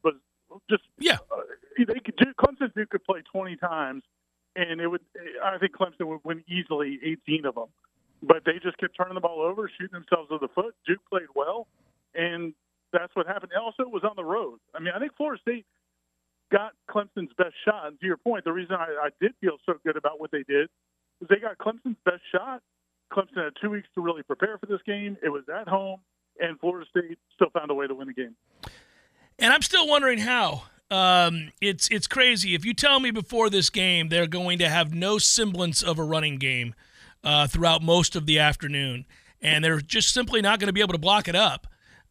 [0.71, 1.19] just yeah.
[1.31, 1.43] Uh,
[1.79, 4.03] they could Clemson Duke could play 20 times,
[4.55, 5.03] and it would.
[5.45, 7.69] I think Clemson would win easily 18 of them.
[8.23, 10.75] But they just kept turning the ball over, shooting themselves with the foot.
[10.87, 11.67] Duke played well,
[12.15, 12.55] and
[12.93, 13.53] that's what happened.
[13.55, 14.59] And also, it was on the road.
[14.75, 15.67] I mean, I think Florida State
[16.51, 17.87] got Clemson's best shot.
[17.87, 20.45] And to your point, the reason I, I did feel so good about what they
[20.49, 20.69] did
[21.21, 22.63] is they got Clemson's best shot.
[23.13, 25.17] Clemson had two weeks to really prepare for this game.
[25.23, 26.01] It was at home,
[26.41, 28.35] and Florida State still found a way to win the game.
[29.39, 30.65] And I'm still wondering how.
[30.89, 32.55] Um, it's it's crazy.
[32.55, 36.05] If you tell me before this game they're going to have no semblance of a
[36.05, 36.77] running game
[37.25, 39.05] uh, throughout most of the afternoon,
[39.41, 41.67] and they're just simply not going to be able to block it up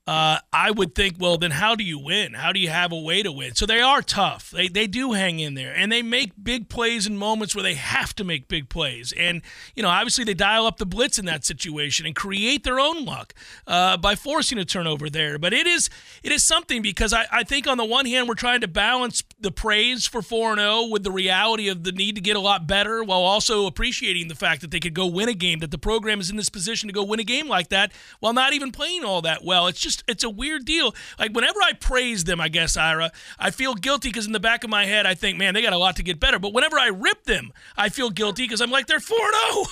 [0.08, 2.34] uh, I would think, well, then how do you win?
[2.34, 3.56] How do you have a way to win?
[3.56, 4.52] So they are tough.
[4.52, 7.74] They, they do hang in there, and they make big plays in moments where they
[7.74, 9.14] have to make big plays.
[9.18, 9.42] And,
[9.76, 13.04] you know, obviously they dial up the blitz in that situation and create their own
[13.04, 13.34] luck
[13.66, 15.40] uh, by forcing a turnover there.
[15.40, 15.90] But it is
[16.22, 19.24] it is something because I, I think on the one hand, we're trying to balance
[19.40, 22.68] the praise for 4 0 with the reality of the need to get a lot
[22.68, 25.80] better while also appreciating the fact that they could go win a game, that the
[25.80, 28.72] program is in this position to go win a game like that while not even
[28.72, 29.66] playing all that well.
[29.66, 30.94] It's just just it's a weird deal.
[31.20, 34.64] Like whenever I praise them, I guess Ira, I feel guilty because in the back
[34.64, 36.40] of my head I think, man, they got a lot to get better.
[36.40, 39.32] But whenever I rip them, I feel guilty because I'm like they're four zero.
[39.34, 39.68] Oh.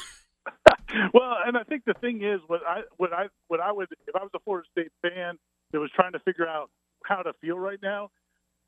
[1.13, 4.15] well, and I think the thing is, what I what I what I would if
[4.15, 5.37] I was a Florida State fan
[5.71, 6.69] that was trying to figure out
[7.05, 8.09] how to feel right now,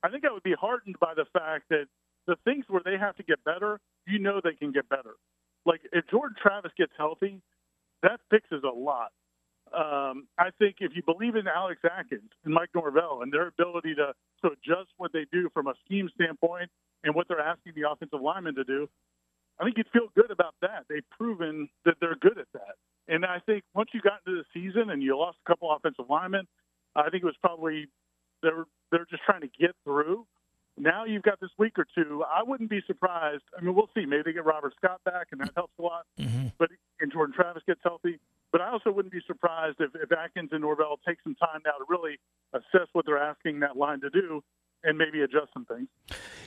[0.04, 1.86] I think I would be heartened by the fact that
[2.28, 5.16] the things where they have to get better, you know they can get better.
[5.66, 7.42] Like if Jordan Travis gets healthy,
[8.04, 9.12] that fixes a lot
[9.76, 13.96] um, I think if you believe in Alex Atkins and Mike Norvell and their ability
[13.96, 16.70] to, to adjust what they do from a scheme standpoint
[17.04, 18.88] and what they're asking the offensive linemen to do,
[19.60, 20.86] I think you'd feel good about that.
[20.90, 22.76] They've proven that they're good at that.
[23.08, 26.06] And I think once you got into the season and you lost a couple offensive
[26.10, 26.48] linemen,
[26.96, 27.88] I think it was probably
[28.42, 30.26] they're they're just trying to get through.
[30.78, 32.24] Now you've got this week or two.
[32.24, 33.44] I wouldn't be surprised.
[33.58, 34.06] I mean, we'll see.
[34.06, 36.06] Maybe they get Robert Scott back, and that helps a lot.
[36.20, 36.48] Mm-hmm.
[36.58, 38.20] But and Jordan Travis gets healthy.
[38.56, 41.72] But I also wouldn't be surprised if, if Atkins and Norvell take some time now
[41.72, 42.18] to really
[42.54, 44.42] assess what they're asking that line to do
[44.82, 45.90] and maybe adjust some things.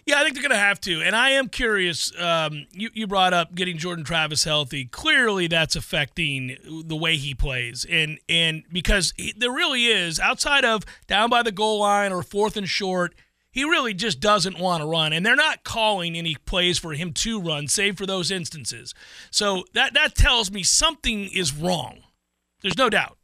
[0.07, 1.03] Yeah, I think they're going to have to.
[1.03, 2.11] And I am curious.
[2.19, 4.87] Um, you, you brought up getting Jordan Travis healthy.
[4.87, 7.85] Clearly, that's affecting the way he plays.
[7.85, 12.23] And, and because he, there really is, outside of down by the goal line or
[12.23, 13.15] fourth and short–
[13.59, 17.13] he really just doesn't want to run, and they're not calling any plays for him
[17.13, 18.95] to run, save for those instances.
[19.33, 22.05] So that that tells me something is wrong.
[22.63, 23.19] There's no doubt.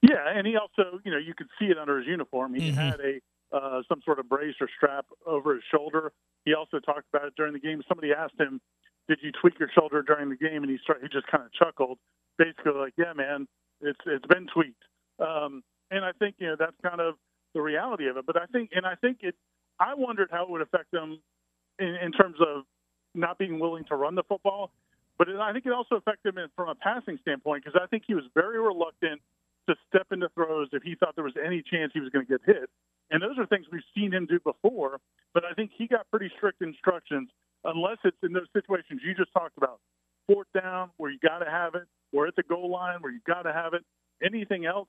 [0.00, 2.54] Yeah, and he also, you know, you could see it under his uniform.
[2.54, 2.78] He mm-hmm.
[2.78, 3.18] had a
[3.50, 6.12] uh, some sort of brace or strap over his shoulder.
[6.44, 7.82] He also talked about it during the game.
[7.88, 8.60] Somebody asked him,
[9.08, 11.52] "Did you tweak your shoulder during the game?" And he started, he just kind of
[11.52, 11.98] chuckled,
[12.38, 13.48] basically like, "Yeah, man,
[13.80, 14.84] it's it's been tweaked."
[15.18, 17.16] Um, and I think you know that's kind of
[17.58, 18.24] the reality of it.
[18.24, 19.34] But I think, and I think it,
[19.80, 21.18] I wondered how it would affect them
[21.78, 22.62] in, in terms of
[23.14, 24.70] not being willing to run the football.
[25.18, 28.14] but I think it also affected him from a passing standpoint because I think he
[28.14, 29.20] was very reluctant
[29.68, 32.38] to step into throws if he thought there was any chance he was going to
[32.38, 32.70] get hit.
[33.10, 35.00] And those are things we've seen him do before.
[35.34, 37.28] But I think he got pretty strict instructions,
[37.64, 39.80] unless it's in those situations you just talked about
[40.26, 43.20] fourth down where you got to have it, or at the goal line where you
[43.26, 43.82] got to have it.
[44.22, 44.88] Anything else,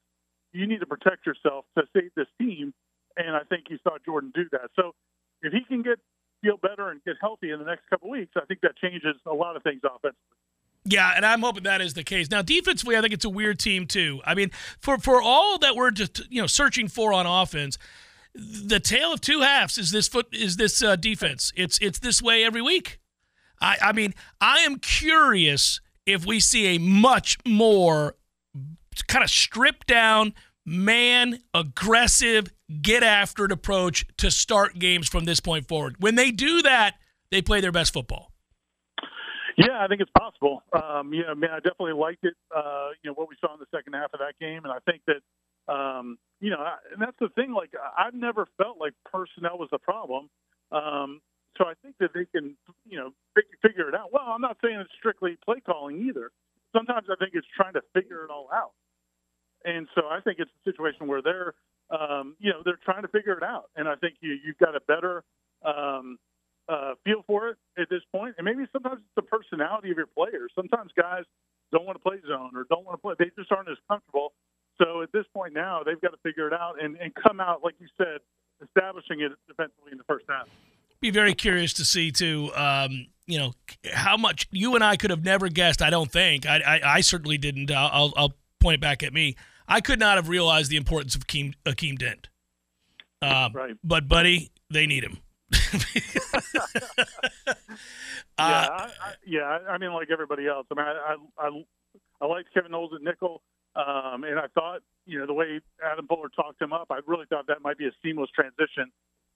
[0.53, 2.73] you need to protect yourself to save this team.
[3.17, 4.69] And I think you saw Jordan do that.
[4.75, 4.93] So
[5.41, 5.99] if he can get
[6.41, 9.33] feel better and get healthy in the next couple weeks, I think that changes a
[9.33, 10.15] lot of things offensively.
[10.85, 12.31] Yeah, and I'm hoping that is the case.
[12.31, 14.21] Now, defensively, I think it's a weird team too.
[14.25, 17.77] I mean, for for all that we're just you know searching for on offense,
[18.33, 21.51] the tale of two halves is this foot is this uh, defense.
[21.55, 22.99] It's it's this way every week.
[23.61, 28.15] I I mean, I am curious if we see a much more
[29.07, 30.33] kind of stripped down,
[30.65, 32.47] man, aggressive,
[32.81, 35.95] get after it approach to start games from this point forward.
[35.99, 36.95] When they do that,
[37.31, 38.31] they play their best football.
[39.57, 40.63] Yeah, I think it's possible.
[40.71, 42.33] Um, yeah, I mean, I definitely liked it.
[42.55, 44.79] Uh, you know what we saw in the second half of that game, and I
[44.89, 45.21] think that
[45.69, 47.53] um, you know, and that's the thing.
[47.53, 50.29] Like, I've never felt like personnel was the problem.
[50.71, 51.21] Um,
[51.57, 52.55] so I think that they can,
[52.87, 53.11] you know,
[53.61, 54.11] figure it out.
[54.13, 56.31] Well, I'm not saying it's strictly play calling either.
[56.75, 58.71] Sometimes I think it's trying to figure it all out.
[59.65, 61.53] And so I think it's a situation where they're,
[61.89, 63.69] um, you know, they're trying to figure it out.
[63.75, 65.23] And I think you, you've got a better
[65.65, 66.17] um,
[66.69, 68.35] uh, feel for it at this point.
[68.37, 70.51] And maybe sometimes it's the personality of your players.
[70.55, 71.23] Sometimes guys
[71.71, 73.15] don't want to play zone or don't want to play.
[73.19, 74.33] They just aren't as comfortable.
[74.81, 77.63] So at this point now, they've got to figure it out and, and come out,
[77.63, 78.19] like you said,
[78.63, 80.47] establishing it defensively in the first half.
[81.01, 82.51] Be very curious to see too.
[82.55, 83.53] Um, you know
[83.93, 85.81] how much you and I could have never guessed.
[85.81, 86.59] I don't think I.
[86.59, 87.71] I, I certainly didn't.
[87.71, 89.37] I'll, I'll, point it back at me.
[89.69, 92.27] I could not have realized the importance of Akeem, Akeem Dent.
[93.21, 93.73] Um, right.
[93.81, 95.19] But buddy, they need him.
[95.73, 97.53] yeah,
[98.37, 99.59] I, I, yeah.
[99.69, 100.67] I mean, like everybody else.
[100.71, 101.63] I mean, I I,
[102.21, 103.41] I liked Kevin Knowles at nickel,
[103.75, 107.25] um, and I thought, you know, the way Adam Fuller talked him up, I really
[107.29, 108.91] thought that might be a seamless transition.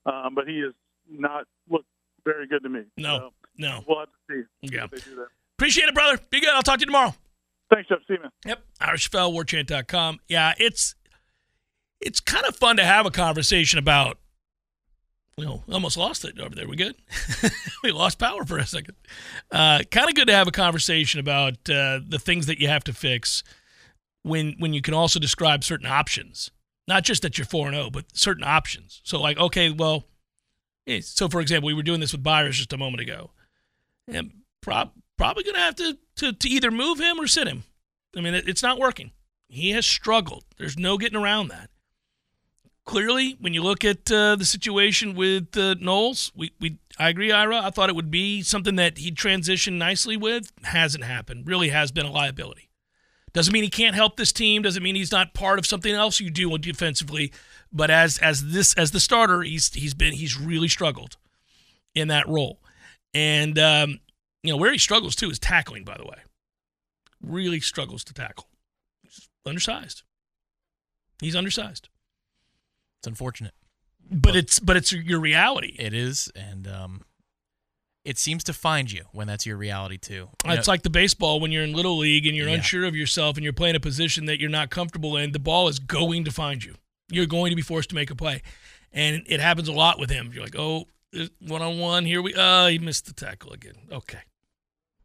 [0.05, 0.73] Um, but he has
[1.09, 1.87] not looked
[2.25, 2.81] very good to me.
[2.97, 3.83] No, so no.
[3.87, 4.75] We'll have to see.
[4.75, 4.85] Yeah.
[4.85, 5.27] If they do that.
[5.57, 6.19] Appreciate it, brother.
[6.29, 6.49] Be good.
[6.49, 7.13] I'll talk to you tomorrow.
[7.73, 7.99] Thanks, Jeff.
[8.07, 8.31] See you, man.
[8.45, 8.63] Yep.
[8.81, 10.19] Ira Schoffel Warchant.com.
[10.27, 10.95] Yeah, it's
[12.01, 14.17] it's kind of fun to have a conversation about.
[15.35, 16.67] You know, almost lost it over there.
[16.67, 16.95] We good?
[17.83, 18.95] we lost power for a second.
[19.51, 22.83] Uh, kind of good to have a conversation about uh, the things that you have
[22.83, 23.43] to fix
[24.21, 26.51] when when you can also describe certain options,
[26.87, 29.01] not just that you're four and zero, but certain options.
[29.03, 30.05] So like, okay, well,
[31.01, 33.31] so for example, we were doing this with Byers just a moment ago,
[34.07, 37.63] and prob- probably going to have to to to either move him or sit him.
[38.15, 39.11] I mean, it, it's not working.
[39.47, 40.45] He has struggled.
[40.57, 41.69] There's no getting around that.
[42.85, 47.31] Clearly, when you look at uh, the situation with uh, Knowles, we, we I agree,
[47.31, 47.61] Ira.
[47.61, 50.51] I thought it would be something that he'd transition nicely with.
[50.63, 51.47] Hasn't happened.
[51.47, 52.69] Really has been a liability.
[53.33, 54.61] Doesn't mean he can't help this team.
[54.61, 57.31] Doesn't mean he's not part of something else you do defensively.
[57.71, 61.17] But as as this as the starter, he's he's been he's really struggled
[61.95, 62.59] in that role.
[63.13, 63.99] And um,
[64.43, 65.83] you know where he struggles too is tackling.
[65.83, 66.17] By the way,
[67.21, 68.47] really struggles to tackle.
[69.01, 70.03] He's undersized.
[71.19, 71.89] He's undersized.
[72.99, 73.53] It's unfortunate.
[74.11, 75.75] But it's but it's your reality.
[75.79, 77.01] It is, and um,
[78.05, 80.29] it seems to find you when that's your reality too.
[80.45, 82.55] You it's know- like the baseball when you're in little league and you're Yeah.
[82.55, 85.31] unsure of yourself and you're playing a position that you're not comfortable in.
[85.31, 86.75] The ball is going to find you.
[87.09, 88.41] You're going to be forced to make a play,
[88.91, 90.31] and it happens a lot with him.
[90.33, 90.87] You're like, oh,
[91.39, 92.05] one on one.
[92.05, 92.33] Here we.
[92.35, 93.75] Oh, he missed the tackle again.
[93.91, 94.19] Okay.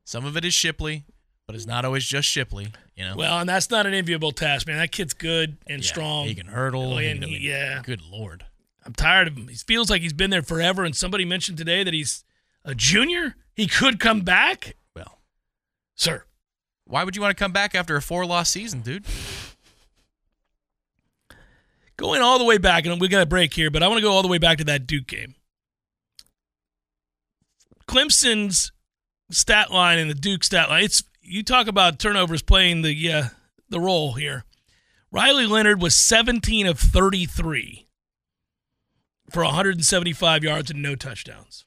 [0.05, 1.05] some of it is Shipley,
[1.47, 2.69] but it's not always just Shipley.
[2.97, 4.79] You know, Well, and that's not an enviable task, man.
[4.79, 6.27] That kid's good and Yeah, strong.
[6.27, 6.95] He can hurdle.
[6.95, 7.83] Oh, he And I he- mean, yeah.
[7.85, 8.47] Good lord.
[8.87, 9.49] I'm tired of him.
[9.49, 10.83] He feels like he's been there forever.
[10.85, 12.25] And somebody mentioned today that he's
[12.65, 13.37] a junior.
[13.55, 15.21] He could come back, Well,
[15.95, 16.25] sir.
[16.85, 19.05] why would you want to come back after a four-loss season, dude?
[21.97, 24.03] Going all the way back, and we got a break here, but I want to
[24.03, 25.35] go all the way back to that Duke game.
[27.89, 28.71] Clemson's
[29.31, 30.85] stat line and the Duke stat line.
[30.85, 33.25] It's you talk about turnovers playing the uh,
[33.69, 34.45] the role here.
[35.11, 37.89] Riley Leonard was 17 of 33
[39.31, 41.65] for 175 yards and no touchdowns.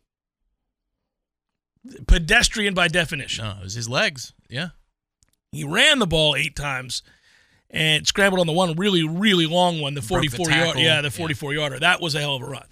[2.07, 3.45] Pedestrian by definition.
[3.45, 4.33] No, it was his legs.
[4.49, 4.69] Yeah.
[5.51, 7.01] He ran the ball eight times
[7.69, 10.79] and scrambled on the one really, really long one, the Broke the 44 yard.
[10.79, 11.09] Yeah, the Yeah.
[11.09, 11.79] 44 yarder.
[11.79, 12.67] That was a hell of a run.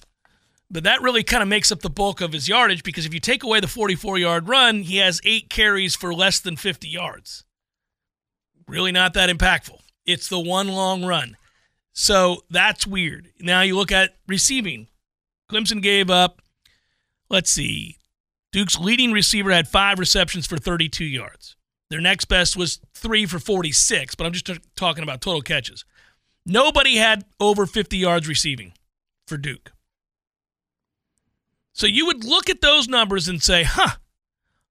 [0.72, 3.20] But that really kind of makes up the bulk of his yardage because if you
[3.20, 7.43] take away the 44 yard run, he has eight carries for less than 50 yards.
[8.68, 9.80] Really not that impactful.
[10.05, 11.38] It's the one long run.
[11.93, 13.30] So that's weird.
[13.39, 14.88] Now you look at receiving.
[15.51, 16.41] Clemson gave up,
[17.30, 17.97] let's see,
[18.52, 21.56] Duke's leading receiver had five receptions for 32 yards.
[21.89, 25.86] Their next best was three for 46, but I'm just talking about total catches.
[26.45, 28.74] Nobody had over 50 yards receiving
[29.28, 29.72] for Duke.
[31.74, 33.97] So you would look at those numbers and say, huh,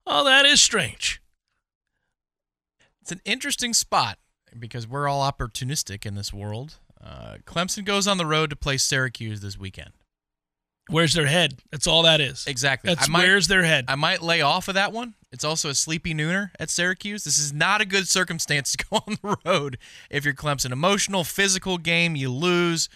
[0.06, 1.22] oh, that is strange.
[3.00, 4.18] It's an interesting spot
[4.58, 6.76] because we're all opportunistic in this world.
[7.02, 9.92] Uh, Clemson goes on the road to play Syracuse this weekend.
[10.88, 11.58] Where's their head?
[11.70, 12.46] That's all that is.
[12.46, 12.94] Exactly.
[12.94, 13.84] That's I might- where's their head.
[13.88, 15.14] I might lay off of that one.
[15.30, 17.24] It's also a sleepy nooner at Syracuse.
[17.24, 19.78] This is not a good circumstance to go on the road
[20.10, 20.72] if you're Clemson.
[20.72, 22.88] Emotional, physical game, you lose.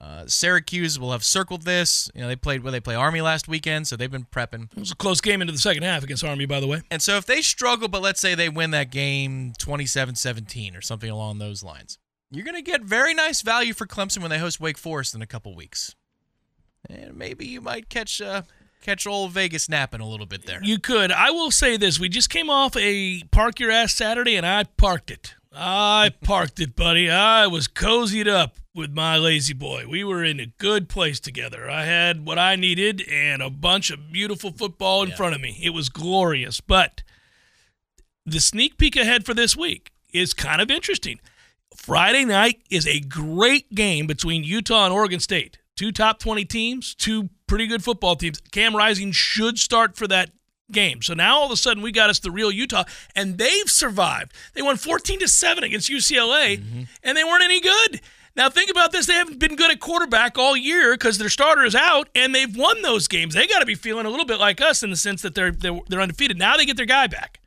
[0.00, 2.10] Uh, Syracuse will have circled this.
[2.14, 4.64] You know, they played well, they play Army last weekend, so they've been prepping.
[4.72, 6.82] it was a close game into the second half against Army, by the way.
[6.90, 11.08] And so if they struggle, but let's say they win that game 27-17 or something
[11.10, 11.98] along those lines,
[12.32, 15.22] you're going to get very nice value for Clemson when they host Wake Forest in
[15.22, 15.94] a couple weeks.
[16.88, 18.42] And maybe you might catch uh,
[18.80, 20.60] catch old Vegas napping a little bit there.
[20.62, 21.12] You could.
[21.12, 24.64] I will say this: we just came off a park your ass Saturday, and I
[24.64, 25.34] parked it.
[25.54, 27.10] I parked it, buddy.
[27.10, 29.84] I was cozied up with my lazy boy.
[29.88, 31.70] We were in a good place together.
[31.70, 35.58] I had what I needed and a bunch of beautiful football in front of me.
[35.62, 36.60] It was glorious.
[36.60, 37.02] But
[38.24, 41.20] the sneak peek ahead for this week is kind of interesting.
[41.76, 45.58] Friday night is a great game between Utah and Oregon State.
[45.76, 48.40] Two top 20 teams, two pretty good football teams.
[48.50, 50.30] Cam Rising should start for that
[50.70, 51.02] game.
[51.02, 54.32] So now all of a sudden we got us the real Utah and they've survived.
[54.54, 56.82] They won 14 to 7 against UCLA mm-hmm.
[57.02, 58.00] and they weren't any good.
[58.34, 61.64] Now think about this, they haven't been good at quarterback all year cuz their starter
[61.64, 63.34] is out and they've won those games.
[63.34, 65.52] They got to be feeling a little bit like us in the sense that they're
[65.52, 66.38] they're, they're undefeated.
[66.38, 67.40] Now they get their guy back.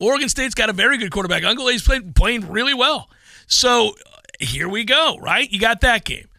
[0.00, 1.44] Oregon State's got a very good quarterback.
[1.44, 3.10] Uncle A's played, playing really well.
[3.46, 3.94] So
[4.40, 5.50] here we go, right?
[5.52, 6.29] You got that game.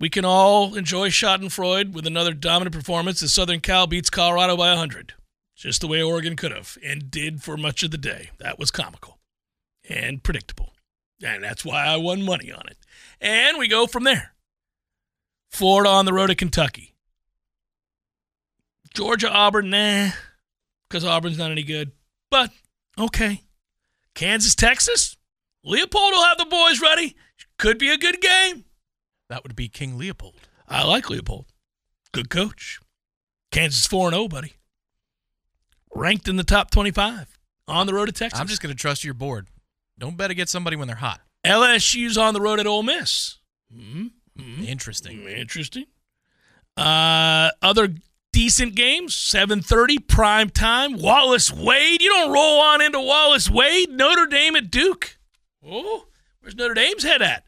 [0.00, 4.68] We can all enjoy Schadenfreude with another dominant performance as Southern Cal beats Colorado by
[4.70, 5.14] 100.
[5.56, 8.30] Just the way Oregon could have and did for much of the day.
[8.38, 9.18] That was comical
[9.88, 10.72] and predictable.
[11.20, 12.78] And that's why I won money on it.
[13.20, 14.34] And we go from there.
[15.50, 16.94] Florida on the road to Kentucky.
[18.94, 20.10] Georgia, Auburn, nah,
[20.88, 21.90] because Auburn's not any good.
[22.30, 22.50] But
[22.96, 23.42] okay.
[24.14, 25.16] Kansas, Texas.
[25.64, 27.16] Leopold will have the boys ready.
[27.58, 28.64] Could be a good game.
[29.28, 30.34] That would be King Leopold.
[30.68, 31.46] I like Leopold.
[32.12, 32.80] Good coach.
[33.50, 34.54] Kansas 4 0, buddy.
[35.94, 38.38] Ranked in the top 25 on the road to Texas.
[38.40, 39.48] I'm just going to trust your board.
[39.98, 41.20] Don't bet against somebody when they're hot.
[41.44, 43.38] LSU's on the road at Ole Miss.
[43.74, 44.08] Hmm,
[44.64, 45.26] Interesting.
[45.28, 45.86] Interesting.
[46.76, 47.88] Uh, other
[48.32, 50.96] decent games 7:30 prime time.
[50.96, 52.00] Wallace Wade.
[52.00, 53.90] You don't roll on into Wallace Wade.
[53.90, 55.18] Notre Dame at Duke.
[55.66, 56.06] Oh,
[56.40, 57.44] where's Notre Dame's head at?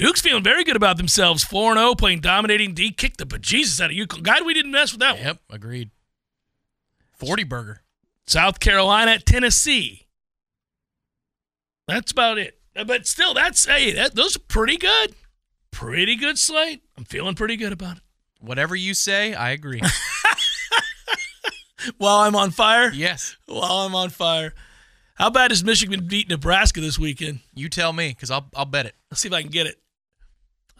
[0.00, 1.44] Duke's feeling very good about themselves.
[1.44, 2.90] 4 0, playing dominating D.
[2.90, 4.06] Kicked the bejesus out of you.
[4.06, 5.26] God, we didn't mess with that one.
[5.26, 5.90] Yep, agreed.
[7.18, 7.82] 40 burger.
[8.26, 10.06] South Carolina at Tennessee.
[11.86, 12.58] That's about it.
[12.74, 15.14] Uh, but still, that's hey, that, those are pretty good.
[15.70, 16.82] Pretty good slate.
[16.96, 18.02] I'm feeling pretty good about it.
[18.40, 19.82] Whatever you say, I agree.
[21.98, 24.54] While I'm on fire, yes, while I'm on fire.
[25.14, 27.40] How bad does Michigan beat Nebraska this weekend?
[27.54, 28.94] you tell me because I'll I'll bet it.
[29.10, 29.76] Let's see if I can get it.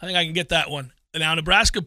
[0.01, 0.91] I think I can get that one.
[1.13, 1.85] Now Nebraska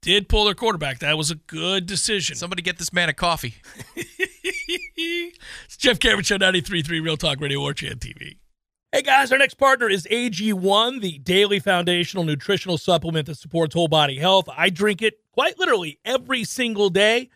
[0.00, 0.98] did pull their quarterback.
[0.98, 2.34] That was a good decision.
[2.36, 3.54] Somebody get this man a coffee.
[3.96, 8.38] it's Jeff Cameron Show 93.3 Real Talk Radio War Chant TV.
[8.90, 13.88] Hey guys, our next partner is AG1, the daily foundational nutritional supplement that supports whole
[13.88, 14.48] body health.
[14.54, 17.30] I drink it quite literally every single day.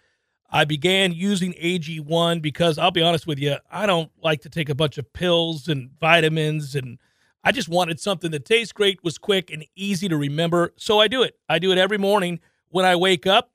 [0.50, 4.68] I began using AG1 because I'll be honest with you, I don't like to take
[4.68, 6.98] a bunch of pills and vitamins and
[7.46, 10.72] I just wanted something that tastes great, was quick and easy to remember.
[10.76, 11.38] So I do it.
[11.48, 12.40] I do it every morning
[12.70, 13.52] when I wake up.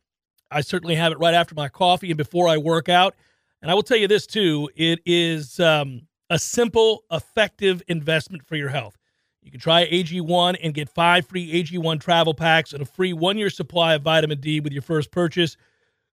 [0.50, 3.18] I certainly have it right after my coffee and before I work out.
[3.62, 8.56] And I will tell you this too it is um, a simple, effective investment for
[8.56, 8.98] your health.
[9.42, 13.38] You can try AG1 and get five free AG1 travel packs and a free one
[13.38, 15.58] year supply of vitamin D with your first purchase.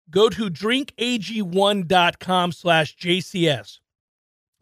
[0.09, 3.82] Go to drinkag1.com slash JCS.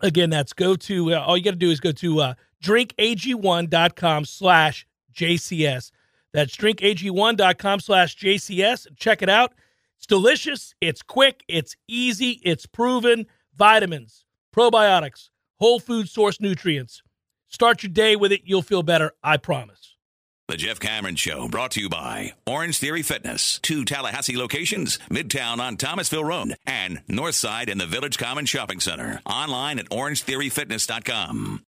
[0.01, 2.33] Again, that's go to, uh, all you got to do is go to uh,
[2.65, 5.91] drinkag1.com slash JCS.
[6.33, 8.87] That's drinkag1.com slash JCS.
[8.97, 9.53] Check it out.
[9.97, 10.75] It's delicious.
[10.81, 11.43] It's quick.
[11.47, 12.41] It's easy.
[12.43, 13.27] It's proven.
[13.55, 17.01] Vitamins, probiotics, whole food source nutrients.
[17.47, 18.41] Start your day with it.
[18.43, 19.13] You'll feel better.
[19.23, 19.95] I promise.
[20.47, 23.57] The Jeff Cameron Show brought to you by Orange Theory Fitness.
[23.63, 29.21] Two Tallahassee locations, Midtown on Thomasville Road and Northside in the Village Common Shopping Center.
[29.25, 31.64] Online at orangetheoryfitness.com.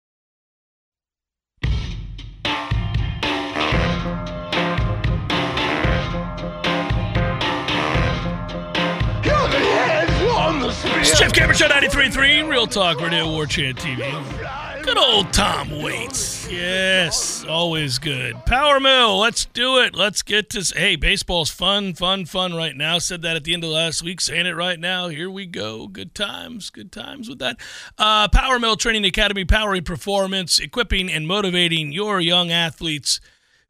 [11.32, 14.84] Cameron Show 93.3, Real Talk Radio War Chant TV.
[14.84, 16.52] Good old Tom Waits.
[16.52, 18.36] Yes, always good.
[18.46, 19.96] Power Mill, let's do it.
[19.96, 20.74] Let's get this.
[20.74, 23.00] Hey, baseball's fun, fun, fun right now.
[23.00, 25.08] Said that at the end of last week, saying it right now.
[25.08, 25.88] Here we go.
[25.88, 27.58] Good times, good times with that.
[27.98, 33.22] Uh, Power Mill Training Academy, powering performance, equipping and motivating your young athletes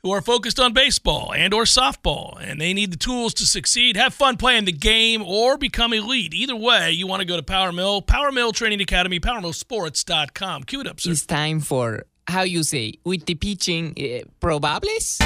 [0.04, 3.96] who are focused on baseball and or softball and they need the tools to succeed
[3.96, 6.34] have fun playing the game or become elite.
[6.34, 10.82] Either way you want to go to power mill power mill training academy powermillsports.com cue
[10.82, 11.12] it up sir.
[11.12, 15.22] It's time for how you say with the pitching uh, probables.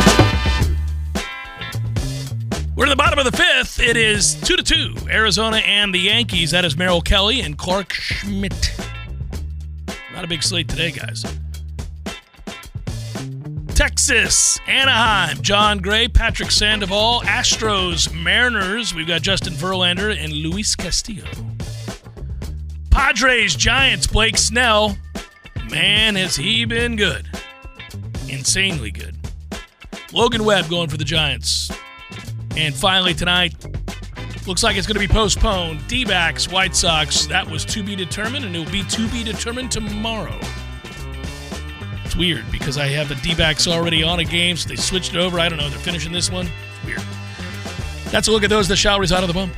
[2.76, 3.80] we're in the bottom of the fifth.
[3.80, 6.52] It is two to two arizona and the yankees.
[6.52, 8.80] That is merrill kelly and clarke schmidt.
[10.14, 11.24] Not a big slate today guys
[13.78, 18.96] Texas, Anaheim, Jon Gray, Patrick Sandoval, Astros, Mariners.
[18.96, 21.28] We've got Justin Verlander and Luis Castillo.
[22.90, 24.98] Padres, Giants, Blake Snell.
[25.70, 27.28] Man, has he been good.
[28.28, 29.16] Insanely good.
[30.12, 31.70] Logan Webb going for the Giants.
[32.56, 33.54] And finally tonight,
[34.48, 35.88] looks like it's going to be postponed.
[35.88, 37.28] D backs, White Sox.
[37.28, 40.40] That was to be determined, and it will be to be determined tomorrow.
[42.18, 45.20] Weird because I have the D backs already on a game, so they switched it
[45.20, 45.40] over.
[45.40, 45.70] I don't know.
[45.70, 46.48] They're finishing this one.
[46.48, 47.02] It's weird.
[48.12, 49.56] That's a look at those that shall reside on the bump.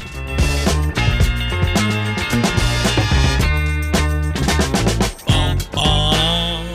[5.25, 6.65] Bum, bum.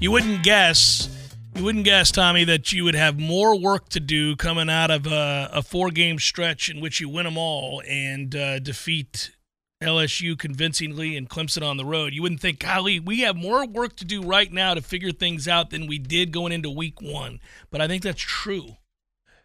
[0.00, 1.10] You wouldn't guess,
[1.54, 5.06] you wouldn't guess, Tommy, that you would have more work to do coming out of
[5.06, 9.32] a, a four-game stretch in which you win them all and uh, defeat
[9.80, 12.12] LSU convincingly and Clemson on the road.
[12.12, 15.46] You wouldn't think, golly, we have more work to do right now to figure things
[15.46, 17.40] out than we did going into week one.
[17.70, 18.76] But I think that's true.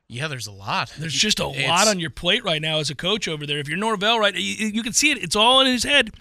[0.10, 0.94] Yeah, there's a lot.
[0.98, 3.60] There's just a It's- lot on your plate right now as a coach over there.
[3.60, 5.18] If you're Norvell, right, you, you can see it.
[5.24, 6.12] It's all in his head.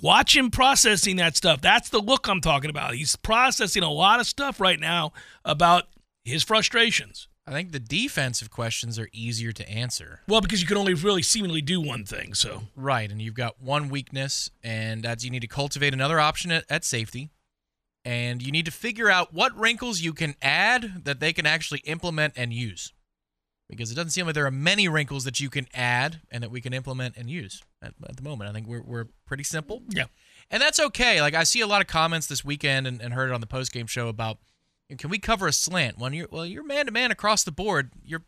[0.00, 1.60] Watch him processing that stuff.
[1.60, 2.94] That's the look I'm talking about.
[2.94, 5.12] He's processing a lot of stuff right now
[5.44, 5.84] about
[6.24, 7.28] his frustrations.
[7.46, 10.20] I think the defensive questions are easier to answer.
[10.28, 12.34] Well, because you can only really seemingly do one thing.
[12.34, 16.52] So Right, and you've got one weakness, and that's you need to cultivate another option
[16.52, 17.30] at, at safety,
[18.04, 21.80] and you need to figure out what wrinkles you can add that they can actually
[21.80, 22.92] implement and use.
[23.68, 26.50] Because it doesn't seem like there are many wrinkles that you can add and that
[26.50, 28.50] we can implement and use at, at the moment.
[28.50, 29.82] I think we're, we're pretty simple.
[29.88, 30.04] yeah,
[30.50, 31.22] And that's okay.
[31.22, 33.46] Like I see a lot of comments this weekend and, and heard it on the
[33.46, 34.36] post game show about
[34.98, 35.98] can we cover a slant?
[35.98, 37.90] When you're well, you're man to man across the board.
[38.04, 38.22] Your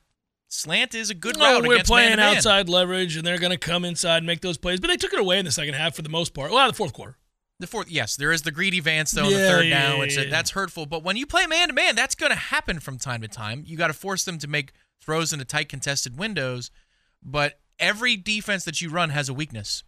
[0.49, 2.37] slant is a good no, route we're playing man-to-man.
[2.37, 4.81] outside leverage, and they're going to come inside and make those plays.
[4.81, 6.51] But they took it away in the second half for the most part.
[6.53, 7.17] Well, the fourth quarter.
[7.61, 9.99] The fourth, yes, there is the greedy Vance though in the Yeah, third yeah, down,
[10.01, 10.31] which uh, yeah.
[10.31, 10.87] that's hurtful.
[10.87, 13.63] But when you play man to man, that's going to happen from time to time.
[13.65, 16.71] You got to force them to make throws into tight contested windows.
[17.23, 19.85] But every defense that you run has a weakness.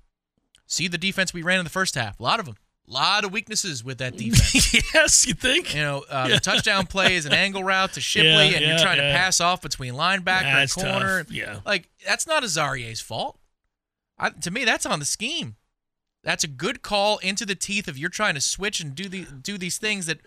[0.67, 2.19] See the defense we ran in the first half.
[2.19, 2.57] A lot of them.
[2.89, 4.73] A lot of weaknesses with that defense.
[4.95, 5.75] yes, you think?
[5.75, 8.69] You know, uh, the touchdown play is an angle route to Shipley, Yeah, and yeah,
[8.69, 9.13] you're trying yeah.
[9.13, 11.25] to pass off between linebacker That's and corner.
[11.25, 11.59] tough, yeah.
[11.67, 13.39] like that's not Azareye'h's fault.
[14.19, 15.57] I, to me, that's on the scheme.
[16.23, 19.25] That's a good call into the teeth of you're trying to switch and do the
[19.25, 20.19] do these things that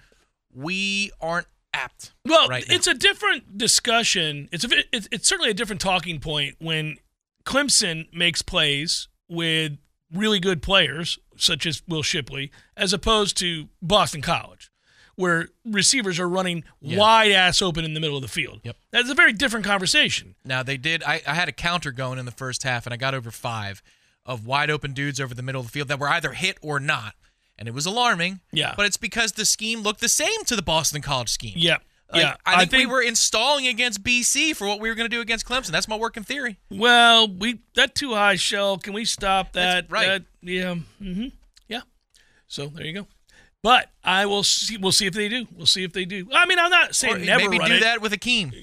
[0.54, 2.14] we aren't apt.
[2.26, 2.76] Well, right now.
[2.76, 4.50] it's a different discussion.
[4.52, 6.98] It's a it's, it's certainly a different talking point when
[7.46, 9.78] Clemson makes plays with
[10.14, 14.70] really good players such as Will Shipley, as opposed to Boston College,
[15.16, 16.98] where receivers are running Yeah.
[16.98, 18.62] wide ass open in the middle of the field.
[18.64, 18.78] Yep.
[18.92, 20.36] That's a very different conversation.
[20.46, 21.04] Now they did.
[21.04, 23.82] I, I had a counter going in the first half, and I got over five
[24.26, 26.80] of wide open dudes over the middle of the field that were either hit or
[26.80, 27.16] not,
[27.58, 28.40] and it was alarming.
[28.52, 28.74] Yeah.
[28.78, 31.54] But it's because the scheme looked the same to the Boston College scheme.
[31.56, 31.78] Yeah.
[32.12, 32.36] Like, yeah.
[32.46, 35.46] I think, we were installing against BC for what we were going to do against
[35.46, 35.68] Clemson.
[35.72, 36.58] That's my working theory.
[36.72, 38.78] Well, we that too high shell.
[38.80, 39.90] Can we stop that?
[39.90, 40.08] That's right.
[40.08, 40.76] That- yeah.
[41.02, 41.28] Mm-hmm.
[41.68, 41.82] Yeah.
[42.48, 43.08] So there you go.
[43.62, 44.78] But I will see.
[44.78, 45.46] We'll see if they do.
[45.56, 46.28] We'll see if they do.
[46.34, 47.82] I mean, I'm not saying Or never maybe do it.
[47.82, 48.54] that with Akeem.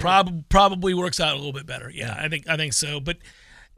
[0.00, 1.88] Prob- probably works out a little bit better.
[1.88, 2.98] Yeah, I think I think so.
[2.98, 3.18] But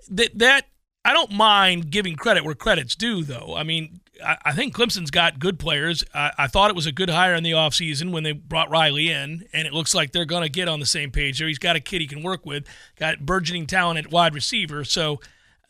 [0.08, 0.66] that that
[1.04, 3.54] I don't mind giving credit where credit's due, though.
[3.54, 6.04] I mean, I, think Clemson's got good players.
[6.14, 9.10] I, I thought it was a good hire in the offseason when they brought Riley
[9.10, 11.48] in, and it looks like they're going to get on the same page there.
[11.48, 14.84] He's got a kid he can work with, got burgeoning talent at wide receiver.
[14.84, 15.20] So,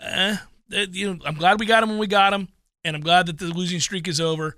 [0.00, 0.36] uh,
[0.68, 2.48] you know, I'm glad we got him when we got him,
[2.84, 4.56] and I'm glad that the losing streak is over.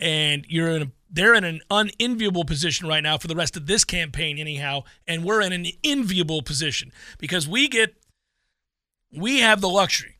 [0.00, 3.66] And you're in a they're in an unenviable position right now for the rest of
[3.66, 4.84] this campaign, anyhow.
[5.06, 7.94] And we're in an enviable position because we get
[9.14, 10.18] we have the luxury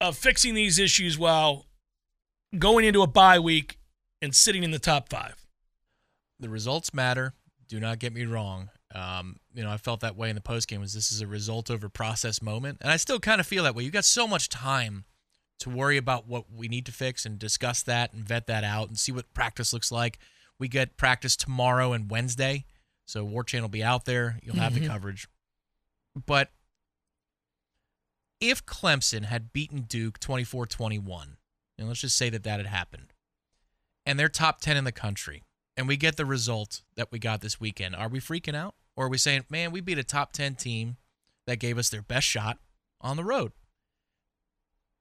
[0.00, 1.66] of fixing these issues while
[2.58, 3.78] going into a bye week
[4.22, 5.46] and sitting in the top five.
[6.40, 7.34] The results matter.
[7.68, 8.70] Do not get me wrong.
[8.94, 10.80] Um, you know, I felt that way in the postgame.
[10.80, 13.74] Was this is a result over process moment, and I still kind of feel that
[13.74, 13.82] way.
[13.82, 15.04] You got so much time
[15.60, 18.88] to worry about what we need to fix and discuss that and vet that out
[18.88, 20.18] and see what practice looks like.
[20.58, 22.66] We get practice tomorrow and Wednesday,
[23.04, 24.38] so Warchant will be out there.
[24.42, 25.26] You'll have the coverage,
[26.26, 26.50] but
[28.40, 31.36] if Clemson had beaten Duke 24 21,
[31.78, 33.12] and let's just say that that had happened,
[34.06, 35.42] and they're top 10 in the country,
[35.76, 38.74] and we get the result that we got this weekend, are we freaking out?
[38.96, 40.96] Or are we saying, man, we beat a top 10 team
[41.46, 42.58] that gave us their best shot
[43.00, 43.52] on the road?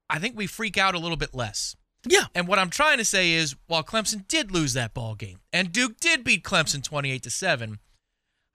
[0.10, 1.76] I think we freak out a little bit less.
[2.06, 2.26] Yeah.
[2.36, 5.72] And what I'm trying to say is, while Clemson did lose that ball game, and
[5.72, 7.80] Duke did beat Clemson 28 to seven,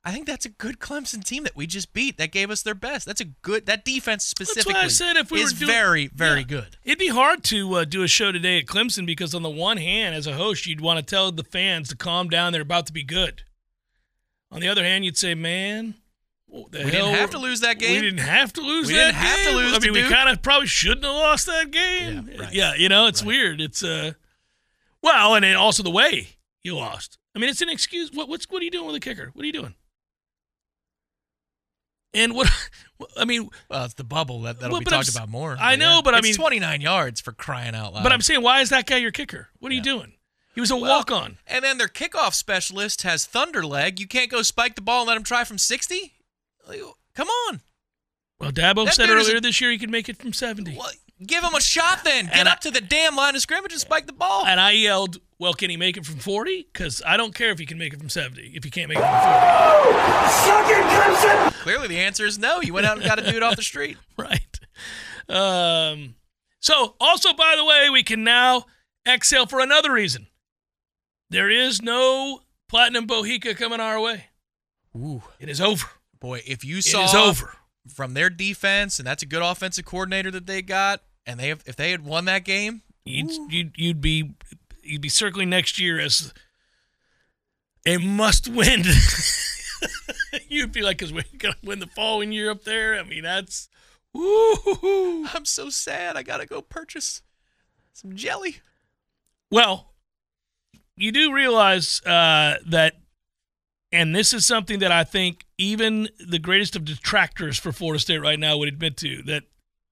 [0.04, 2.16] I think that's a good Clemson team that we just beat.
[2.18, 3.04] That gave us their best.
[3.04, 3.66] That's a good.
[3.66, 6.46] That defense specifically That's why I said if we is were doing, very, very Yeah.
[6.46, 6.76] good.
[6.84, 9.76] It'd be hard to uh, do a show today at Clemson because on the one
[9.76, 12.52] hand, as a host, you'd want to tell the fans to calm down.
[12.52, 13.42] They're about to be good.
[14.50, 15.94] On the other hand, you'd say, "Man,
[16.46, 17.96] what the We didn't have to lose that game.
[17.96, 19.56] We didn't have to lose We that didn't have to game.
[19.56, 22.30] lose I to mean, we kind of probably shouldn't have lost that game.
[22.32, 22.52] Yeah, right.
[22.54, 23.60] Yeah, you know, it's weird.
[23.60, 24.12] It's uh,
[25.02, 26.28] well, and also the way
[26.62, 27.18] you lost.
[27.34, 28.10] I mean, it's an excuse.
[28.12, 29.30] What what's what are you doing with the kicker?
[29.34, 29.74] What are you doing?
[32.14, 32.48] And what?
[33.16, 35.56] I mean, Well, it's the bubble that that'll Well, be but I'm talked about more.
[35.60, 38.02] I know, but I it's mean- 29 yards for crying out loud.
[38.02, 39.48] but I'm saying, why is that guy your kicker?
[39.60, 40.14] What are you doing?
[40.54, 41.38] He was a Well, walk on.
[41.46, 44.00] And then their kickoff specialist has thunder leg.
[44.00, 46.14] You can't go spike the ball and let him try from 60.
[46.66, 46.80] Like,
[47.14, 47.60] Come on,
[48.40, 50.76] Well, Dabo That said is a- earlier this year he could make it from 70.
[50.76, 50.90] Well,
[51.24, 52.24] give him a shot then.
[52.26, 54.44] Get And I- up to the damn line of scrimmage and spike the ball.
[54.46, 56.68] And I yelled, well, can he make it from 40?
[56.72, 58.98] Because I don't care if he can make it from 70 if he can't make
[58.98, 59.10] it from
[61.50, 61.62] 40.
[61.62, 62.60] Clearly, the answer is no.
[62.60, 63.96] You went out and got a dude off the street.
[64.16, 64.40] right.
[65.28, 66.14] Um,
[66.60, 68.64] so, also, by the way, we can now
[69.06, 70.26] exhale for another reason.
[71.30, 74.26] There is no Platinum Bohica coming our way.
[74.96, 75.86] Ooh, It is over.
[76.20, 77.54] boy, if you saw It is over.
[77.94, 81.62] from their defense, and that's a good offensive coordinator that they got, and they have,
[81.66, 84.32] if they had won that game, You'd, you'd, you'd be
[84.88, 86.32] you'd be circling next year as
[87.86, 88.84] a must win.
[90.48, 92.98] you'd be like, because we're gonna win the following year up there.
[92.98, 93.68] I mean, that's
[94.12, 95.26] woo.
[95.34, 96.16] I'm so sad.
[96.16, 97.22] I gotta go purchase
[97.92, 98.56] some jelly.
[99.50, 99.94] Well,
[100.96, 102.94] you do realize uh, that,
[103.92, 108.18] and this is something that I think even the greatest of detractors for Florida State
[108.18, 109.44] right now would admit to that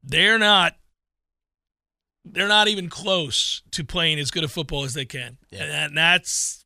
[0.02, 0.76] they're not.
[2.28, 5.62] They're not even close to playing as good a football as they can, Yeah.
[5.64, 6.64] and that- that's.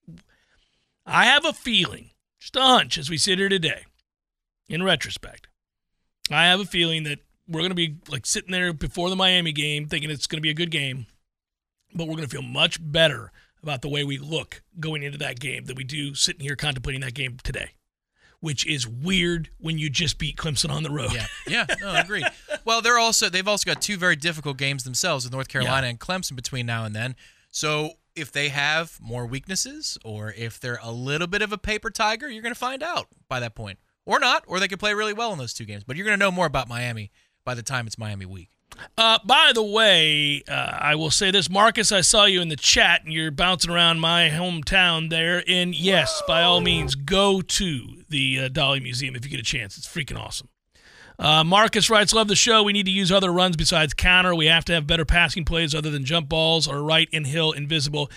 [1.07, 3.85] I have a feeling, just a hunch, as we sit here today.
[4.69, 5.49] In retrospect,
[6.31, 9.53] I have a feeling that we're going to be like sitting there before the Miami
[9.53, 11.07] game, thinking it's going to be a good game
[11.93, 13.33] but we're going to feel much better
[13.65, 17.01] about the way we look going into that game than we do sitting here contemplating
[17.01, 17.73] that game today,
[18.41, 21.13] which is weird when you just beat Clemson on the road.
[21.13, 22.25] Yeah, yeah, no, agreed.
[22.65, 26.01] well, they're also they've also got two very difficult games themselves with North Carolina and
[26.01, 27.17] Clemson between now and then.
[27.51, 31.91] So if they have more weaknesses, or if they're a little bit of a paper
[31.91, 34.95] tiger, you're going to find out by that point, or not, or they could play
[34.95, 35.85] really well in those two games.
[35.85, 37.11] But you're going to know more about Miami
[37.45, 38.51] by the time it's Miami week.
[38.97, 41.93] Uh, by the way, uh, I will say this, Marcus.
[41.93, 45.43] I saw you in the chat, and you're bouncing around my hometown there.
[45.49, 49.45] And yes, by all means, go to the uh, Dalí Museum if you get a
[49.45, 49.77] chance.
[49.77, 50.49] It's freaking awesome.
[51.19, 52.63] Uh, Marcus writes, "Love the show.
[52.63, 54.35] We need to use other runs besides counter.
[54.35, 57.53] We have to have better passing plays other than jump balls or Wright and hill
[57.53, 58.11] invisible."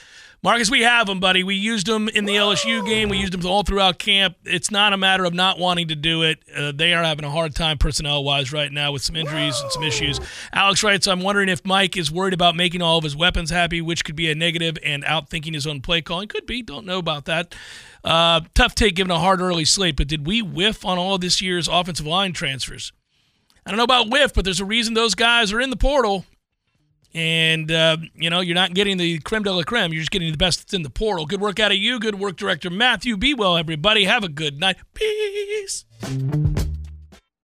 [0.43, 1.41] Marcus, we have them, buddy.
[1.41, 3.07] We used them in the LSU game.
[3.07, 4.35] We used them all throughout camp.
[4.43, 6.39] It's not a matter of not wanting to do it.
[6.53, 9.71] Uh, they are having a hard time personnel wise right now with some injuries and
[9.71, 10.19] some issues.
[10.51, 13.79] Alex writes, I'm wondering if Mike is worried about making all of his weapons happy,
[13.79, 16.27] which could be a negative, and outthinking his own play calling.
[16.27, 16.61] Could be.
[16.61, 17.55] Don't know about that.
[18.03, 21.41] Uh, tough take given a hard early slate, but did we whiff on all this
[21.41, 22.91] year's offensive line transfers?
[23.65, 26.25] I don't know about whiff, but there's a reason those guys are in the portal.
[27.15, 29.93] And, uh, you know, you're not getting the creme de la creme.
[29.93, 31.25] You're just getting the best that's in the portal.
[31.25, 31.99] Good work out of you.
[31.99, 33.17] Good work, Director Matthew.
[33.17, 34.05] Be well, everybody.
[34.05, 34.77] Have a good night.
[34.93, 35.85] Peace.